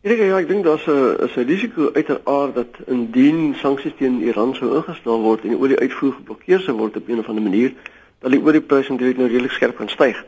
Ja, 0.00 0.16
ja, 0.16 0.38
ek 0.38 0.48
dink 0.48 0.64
daar's 0.64 0.88
'n 0.88 1.28
is 1.28 1.36
'n 1.36 1.44
risiko 1.44 1.90
uiteraard 1.92 2.54
dat 2.54 2.80
indien 2.88 3.54
sanksies 3.60 3.98
teen 3.98 4.22
Iran 4.24 4.54
sou 4.54 4.76
ingestel 4.80 5.20
word 5.20 5.44
en 5.44 5.52
die 5.52 5.60
olieuitvoer 5.60 6.16
geblokkeer 6.22 6.60
sou 6.60 6.76
word 6.80 6.96
op 6.96 7.08
'n 7.08 7.18
of 7.18 7.28
ander 7.28 7.44
manier, 7.44 7.72
dat 8.20 8.32
die 8.32 8.40
oliepryse 8.40 8.90
natuurlik 8.92 9.18
nou 9.18 9.28
redelik 9.28 9.52
skerp 9.52 9.76
kan 9.76 9.88
styg. 9.88 10.24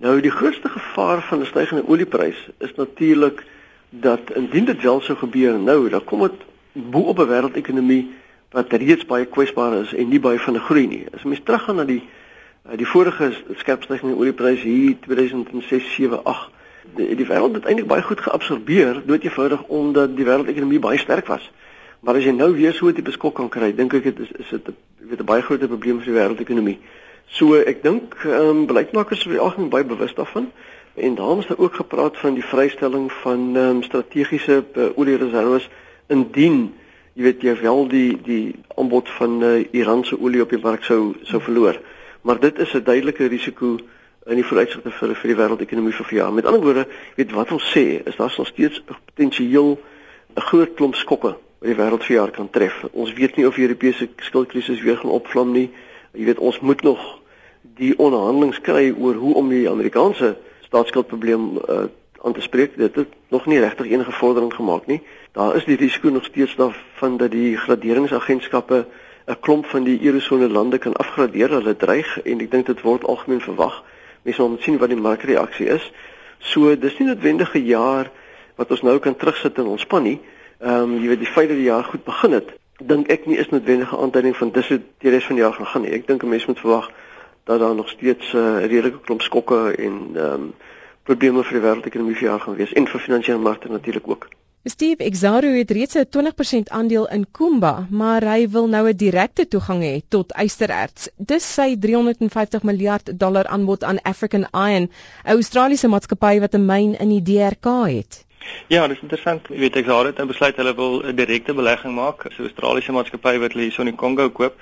Nou 0.00 0.20
die 0.20 0.30
grootste 0.30 0.68
gevaar 0.68 1.22
van 1.22 1.40
'n 1.40 1.46
stygende 1.46 1.88
olieprys 1.88 2.48
is 2.58 2.74
natuurlik 2.74 3.44
dat 3.90 4.20
indien 4.34 4.64
dit 4.64 4.82
wel 4.82 5.00
sou 5.00 5.18
gebeur 5.18 5.58
nou, 5.58 5.88
dan 5.88 6.04
kom 6.04 6.20
dit 6.20 6.32
bo 6.72 7.00
op 7.00 7.18
'n 7.18 7.26
wêreldekonomie 7.26 8.10
wat 8.50 8.72
reeds 8.72 9.06
baie 9.06 9.24
kwesbaar 9.24 9.74
is 9.82 9.94
en 9.94 10.08
nie 10.08 10.20
baie 10.20 10.38
vinnig 10.38 10.64
groei 10.64 10.86
nie. 10.86 11.06
As 11.14 11.22
mens 11.22 11.40
teruggaan 11.44 11.76
na 11.76 11.84
die 11.84 12.02
eh, 12.62 12.76
die 12.76 12.86
vorige 12.86 13.32
skerp 13.54 13.82
stygende 13.82 14.16
olieprys 14.16 14.62
hier 14.62 14.96
2006, 15.00 15.94
7, 15.94 16.24
8, 16.24 16.50
die, 16.94 17.14
die 17.14 17.26
wêreld 17.26 17.54
het 17.54 17.64
eintlik 17.64 17.86
baie 17.86 18.02
goed 18.02 18.20
geabsorbeer, 18.20 19.02
doodgewoonig 19.06 19.62
omdat 19.62 20.16
die 20.16 20.24
wêreldekonomie 20.24 20.78
baie 20.78 20.98
sterk 20.98 21.26
was. 21.26 21.50
Maar 22.00 22.14
as 22.14 22.24
jy 22.24 22.30
nou 22.30 22.52
weer 22.54 22.72
so 22.72 22.86
'n 22.86 22.94
tipe 22.94 23.10
skok 23.10 23.34
kan 23.34 23.48
kry, 23.48 23.74
dink 23.74 23.92
ek 23.94 24.02
dit 24.02 24.18
is 24.38 24.48
dit 24.48 25.20
'n 25.20 25.24
baie 25.24 25.42
groot 25.42 25.66
probleem 25.66 26.00
vir 26.00 26.12
die 26.12 26.20
wêreldekonomie. 26.20 26.78
So 27.28 27.54
ek 27.54 27.82
dink 27.82 28.14
ehm 28.24 28.48
um, 28.48 28.66
beleidsmakers 28.66 29.26
is 29.26 29.38
algemeen 29.38 29.70
baie 29.70 29.84
bewus 29.84 30.14
daarvan 30.14 30.50
en 30.94 31.14
daarom 31.14 31.38
is 31.38 31.46
daar 31.46 31.58
ook 31.58 31.74
gepraat 31.74 32.16
van 32.18 32.34
die 32.34 32.44
vrystelling 32.44 33.12
van 33.12 33.56
ehm 33.56 33.76
um, 33.76 33.82
strategiese 33.82 34.64
uh, 34.74 34.88
oliereserwes 34.96 35.68
indien 36.08 36.72
jy 37.14 37.22
weet 37.22 37.42
jy 37.42 37.54
wel 37.60 37.88
die 37.88 38.18
die 38.22 38.54
aanbod 38.76 39.08
van 39.18 39.42
uh, 39.42 39.66
Iran 39.70 40.04
se 40.04 40.18
olie 40.20 40.42
op 40.42 40.50
die 40.50 40.62
mark 40.62 40.84
sou 40.84 41.14
sou 41.22 41.40
verloor. 41.42 41.80
Maar 42.22 42.40
dit 42.40 42.58
is 42.58 42.74
'n 42.74 42.82
duidelike 42.84 43.26
risiko 43.26 43.78
in 44.26 44.36
die 44.36 44.44
vooruitsigte 44.44 44.90
vir 44.90 45.14
vir 45.14 45.30
die 45.30 45.36
wêreldekonomie 45.36 45.94
vir 45.96 46.06
verjaar. 46.06 46.32
Met 46.32 46.46
ander 46.46 46.62
woorde, 46.62 46.86
weet 47.16 47.32
wat 47.32 47.52
ons 47.52 47.70
sê 47.74 48.02
is 48.04 48.16
daar 48.16 48.34
nog 48.36 48.46
steeds 48.46 48.80
'n 48.80 48.96
potensieel 49.04 49.78
'n 50.36 50.40
groot 50.40 50.74
klomp 50.74 50.94
skokke 50.94 51.36
wat 51.60 51.68
die 51.68 51.76
wêreld 51.76 52.04
vir 52.04 52.16
jaar 52.16 52.30
kan 52.30 52.50
tref. 52.50 52.84
Ons 52.92 53.12
weet 53.12 53.36
nie 53.36 53.46
of 53.46 53.54
die 53.54 53.66
Europese 53.66 54.08
skuldkrisis 54.16 54.82
weer 54.82 54.96
gaan 54.96 55.10
opvlam 55.10 55.52
nie. 55.52 55.70
Jy 56.12 56.24
weet 56.24 56.38
ons 56.38 56.60
moet 56.60 56.82
nog 56.82 57.18
die 57.60 57.98
onderhandelings 57.98 58.60
kry 58.60 58.94
oor 58.98 59.14
hoe 59.14 59.34
om 59.34 59.48
die 59.48 59.68
Amerikaanse 59.70 60.36
staatsskuldprobleem 60.68 61.50
uh, 61.56 61.84
aan 62.22 62.32
te 62.32 62.40
spreek. 62.40 62.76
Dit 62.76 62.94
het 62.94 63.08
nog 63.28 63.46
nie 63.46 63.58
regtig 63.58 63.86
enige 63.86 64.12
vordering 64.12 64.54
gemaak 64.54 64.86
nie. 64.86 65.02
Daar 65.32 65.56
is 65.56 65.64
die 65.64 65.76
risiko 65.76 66.08
nog 66.08 66.24
steeds 66.24 66.56
daarvan 66.56 67.16
dat 67.16 67.30
die 67.30 67.56
graderingsagentskappe 67.56 68.86
'n 69.28 69.40
klomp 69.40 69.66
van 69.66 69.82
die 69.84 70.00
eurozone 70.02 70.48
lande 70.48 70.78
kan 70.78 70.96
afgradeer. 70.96 71.50
Hulle 71.50 71.76
dreig 71.76 72.20
en 72.22 72.40
ek 72.40 72.50
dink 72.50 72.66
dit 72.66 72.80
word 72.80 73.04
algemeen 73.04 73.40
verwag. 73.40 73.84
Mense 74.22 74.42
moet 74.42 74.62
sien 74.62 74.78
wat 74.78 74.88
die 74.88 75.00
markreaksie 75.00 75.66
is. 75.66 75.92
So 76.38 76.78
dis 76.78 76.98
nie 76.98 77.08
noodwendig 77.08 77.54
'n 77.54 77.64
jaar 77.64 78.10
wat 78.56 78.70
ons 78.70 78.82
nou 78.82 78.98
kan 78.98 79.16
terugsit 79.16 79.58
en 79.58 79.66
ontspan 79.66 80.02
nie. 80.02 80.20
Ehm 80.58 80.82
um, 80.82 81.00
jy 81.02 81.08
weet 81.08 81.18
die 81.18 81.34
feit 81.34 81.48
dat 81.48 81.56
die 81.56 81.70
jaar 81.70 81.84
goed 81.84 82.04
begin 82.04 82.32
het, 82.32 82.48
dink 82.78 83.08
ek 83.08 83.26
nie 83.26 83.36
is 83.36 83.48
noodwendige 83.50 83.96
aanduiding 83.96 84.36
van 84.36 84.50
dis 84.50 84.68
hoe 84.68 84.80
die 85.02 85.10
res 85.10 85.26
van 85.26 85.34
die 85.34 85.44
jaar 85.44 85.52
gaan 85.52 85.66
gaan 85.66 85.82
nie. 85.82 85.92
Ek 85.92 86.06
dink 86.06 86.22
'n 86.22 86.28
mens 86.28 86.46
moet 86.46 86.60
verwag 86.60 86.90
dat 87.44 87.60
daar 87.60 87.74
nog 87.74 87.88
steeds 87.88 88.32
'n 88.32 88.36
uh, 88.36 88.60
redelike 88.60 89.00
klomp 89.00 89.22
skokke 89.22 89.74
en 89.76 89.94
ehm 90.14 90.34
um, 90.34 90.54
probleme 91.02 91.42
vir 91.42 91.52
die 91.56 91.64
wêreldekonomie 91.66 92.14
vir 92.14 92.28
jaar 92.28 92.40
gaan 92.40 92.56
wees 92.56 92.72
en 92.72 92.86
vir 92.86 93.00
finansiële 93.00 93.38
markte 93.38 93.68
natuurlik 93.68 94.08
ook. 94.08 94.28
Steve 94.64 95.04
Exaro 95.04 95.48
het 95.48 95.70
reeds 95.70 95.94
'n 95.94 96.08
20% 96.10 96.68
aandeel 96.70 97.08
in 97.08 97.26
Kumba, 97.30 97.86
maar 97.90 98.22
hy 98.22 98.48
wil 98.48 98.68
nou 98.68 98.88
'n 98.88 98.96
direkte 98.96 99.48
toegang 99.48 99.82
hê 99.82 100.00
tot 100.08 100.34
ystererts. 100.36 101.08
Dis 101.16 101.54
sy 101.54 101.76
350 101.78 102.62
miljard 102.62 103.18
dollar 103.18 103.46
aanbod 103.46 103.84
aan 103.84 104.02
African 104.02 104.46
Iron, 104.52 104.90
'n 105.24 105.30
Australiese 105.30 105.88
maatskappy 105.88 106.40
wat 106.40 106.54
'n 106.54 106.66
myn 106.66 106.98
in 106.98 107.08
die 107.08 107.22
DRK 107.22 107.66
het. 107.86 108.26
Ja, 108.66 108.86
dis 108.86 109.00
interessant. 109.00 109.48
Jy 109.48 109.58
weet 109.58 109.76
Exaro 109.76 110.06
het 110.06 110.16
nou 110.16 110.26
besluit 110.28 110.56
hulle 110.56 110.74
wil 110.74 111.02
'n 111.04 111.14
direkte 111.16 111.54
belegging 111.54 111.94
maak. 111.94 112.24
'n 112.24 112.42
Australiese 112.42 112.92
maatskappy 112.92 113.38
wat 113.38 113.52
hulle 113.52 113.70
hier 113.70 113.86
in 113.86 113.96
Kongo 113.96 114.30
koop. 114.30 114.54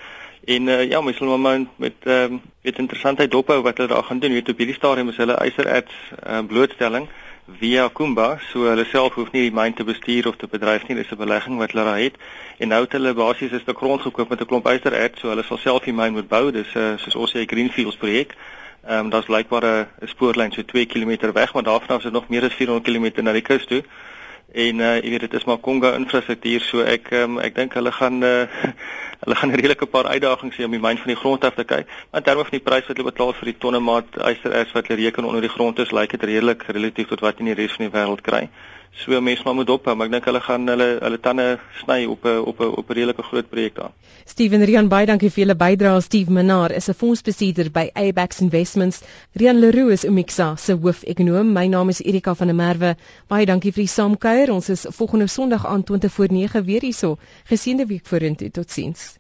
En 0.45 0.66
uh, 0.66 0.88
ja, 0.88 1.00
mens 1.00 1.16
sal 1.16 1.38
maar 1.38 1.61
met 1.76 1.95
ehm 2.02 2.33
um, 2.33 2.40
weet 2.62 2.78
interessantheid 2.78 3.30
dophou 3.30 3.62
wat 3.62 3.76
hulle 3.76 3.88
daar 3.88 4.04
gaan 4.04 4.18
doen. 4.18 4.30
Jy 4.30 4.37
weet 4.37 4.49
op 4.49 4.59
hierdie 4.59 4.75
stadium 4.75 5.09
is 5.09 5.16
hulle 5.16 5.38
ysererts 5.45 5.95
uh, 6.26 6.38
blootstelling 6.47 7.09
via 7.59 7.88
Kumba, 7.88 8.38
so 8.50 8.66
hulle 8.66 8.85
self 8.85 9.14
hoef 9.14 9.30
nie 9.33 9.45
die 9.47 9.54
myn 9.54 9.75
te 9.75 9.85
bestuur 9.87 10.26
of 10.28 10.37
te 10.37 10.49
bedryf 10.50 10.87
nie, 10.88 10.97
dis 10.97 11.11
'n 11.11 11.16
belegging 11.16 11.59
wat 11.59 11.73
hulle 11.73 11.85
daar 11.85 11.99
het. 11.99 12.14
En 12.59 12.68
nou 12.68 12.80
het 12.83 12.92
hulle 12.92 13.14
basies 13.14 13.52
'n 13.52 13.61
stuk 13.61 13.76
grond 13.78 14.02
gekoop 14.02 14.28
met 14.28 14.40
'n 14.40 14.47
klomp 14.47 14.66
ysererts, 14.66 15.21
so 15.21 15.28
hulle 15.28 15.42
sal 15.42 15.59
self 15.59 15.85
die 15.85 15.92
myn 15.92 16.12
moet 16.12 16.28
bou. 16.28 16.50
Dis 16.50 16.75
uh, 16.75 16.97
soos 16.97 17.14
ons 17.14 17.30
sê 17.35 17.38
'n 17.40 17.47
greenfields 17.47 17.97
projek. 17.97 18.35
Ehm 18.87 18.99
um, 18.99 19.11
daar's 19.11 19.26
blykbaar 19.26 19.64
'n 19.64 20.07
spoorlyn 20.07 20.52
so 20.52 20.64
2 20.64 20.87
km 20.87 21.33
weg, 21.33 21.52
maar 21.52 21.62
daarvan 21.62 21.88
af 21.88 21.97
is 21.97 22.02
dit 22.02 22.12
nog 22.12 22.28
meer 22.28 22.45
as 22.45 22.55
400 22.55 22.85
km 22.85 23.23
na 23.23 23.33
die 23.33 23.43
kus 23.43 23.66
toe. 23.66 23.83
En 24.52 24.78
uh, 24.78 24.95
jy 25.02 25.11
weet 25.11 25.21
dit 25.21 25.35
is 25.35 25.45
maar 25.45 25.59
Konga 25.59 25.95
infrastruktuur 25.95 26.61
so 26.61 26.81
ek 26.81 27.11
um, 27.11 27.38
ek 27.38 27.55
dink 27.55 27.75
hulle 27.75 27.93
gaan 27.93 28.23
uh, 28.23 28.47
hulle 29.23 29.35
gaan 29.35 29.50
'n 29.50 29.55
redelike 29.55 29.87
paar 29.87 30.07
uitdagings 30.07 30.57
hê 30.57 30.64
om 30.64 30.71
die 30.71 30.81
myn 30.81 30.99
van 30.99 31.12
die 31.12 31.21
grond 31.23 31.45
af 31.45 31.55
te 31.55 31.64
kyk. 31.64 31.87
Maar 32.11 32.23
terme 32.23 32.43
van 32.43 32.59
die 32.59 32.66
prys 32.69 32.87
wat 32.87 32.97
hulle 32.97 33.11
betaal 33.11 33.33
vir 33.33 33.45
die 33.45 33.59
tonne 33.59 33.81
maat 33.81 34.07
yster 34.31 34.55
is 34.55 34.73
wat 34.73 34.87
hulle 34.87 35.02
reken 35.02 35.25
onder 35.25 35.40
die 35.40 35.55
grond 35.57 35.78
is 35.78 35.90
lyk 35.90 36.11
dit 36.11 36.23
redelik 36.23 36.62
relatief 36.62 37.09
tot 37.09 37.21
wat 37.21 37.38
in 37.38 37.50
die 37.50 37.59
res 37.59 37.75
van 37.75 37.90
die 37.90 37.95
wêreld 37.99 38.23
kry 38.23 38.49
so 38.93 39.21
mense 39.21 39.43
maar 39.45 39.55
moet 39.55 39.71
ophou 39.71 39.95
maar 39.97 40.07
ek 40.07 40.12
dink 40.12 40.25
hulle 40.25 40.40
gaan 40.40 40.69
hulle 40.69 40.87
hulle 41.02 41.19
tande 41.21 41.47
sny 41.81 42.05
op 42.05 42.25
'n 42.25 42.38
op 42.52 42.61
'n 42.61 42.71
op 42.83 42.90
'n 42.90 42.95
redelike 42.99 43.23
groot 43.23 43.49
projek 43.50 43.75
daar. 43.75 43.93
Steven 44.25 44.64
Rian 44.64 44.88
baie 44.88 45.07
dankie 45.07 45.31
vir 45.31 45.45
julle 45.45 45.57
bydrae. 45.57 46.00
Steve 46.00 46.31
Minnar 46.31 46.73
is 46.73 46.88
'n 46.88 46.95
fondsbestuurder 46.95 47.71
by 47.71 47.90
Abax 47.95 48.40
Investments. 48.40 49.02
Rian 49.33 49.59
Leroux 49.59 49.93
is 49.93 50.05
Umixa 50.05 50.57
se 50.57 50.73
hoof-ekonoom. 50.73 51.52
My 51.52 51.66
naam 51.66 51.88
is 51.88 52.02
Erika 52.02 52.35
van 52.35 52.47
der 52.47 52.57
Merwe. 52.57 52.97
Baie 53.28 53.47
dankie 53.47 53.73
vir 53.73 53.83
die 53.83 53.93
saamkuier. 53.93 54.52
Ons 54.52 54.69
is 54.69 54.87
volgende 54.88 55.26
Sondag 55.26 55.66
aan 55.66 55.85
20 55.85 56.12
voor 56.12 56.33
9 56.33 56.64
weer 56.64 56.81
hierso. 56.81 57.16
Geseënde 57.45 57.87
week 57.87 58.07
vorentoe. 58.07 58.50
Totsiens. 58.50 59.19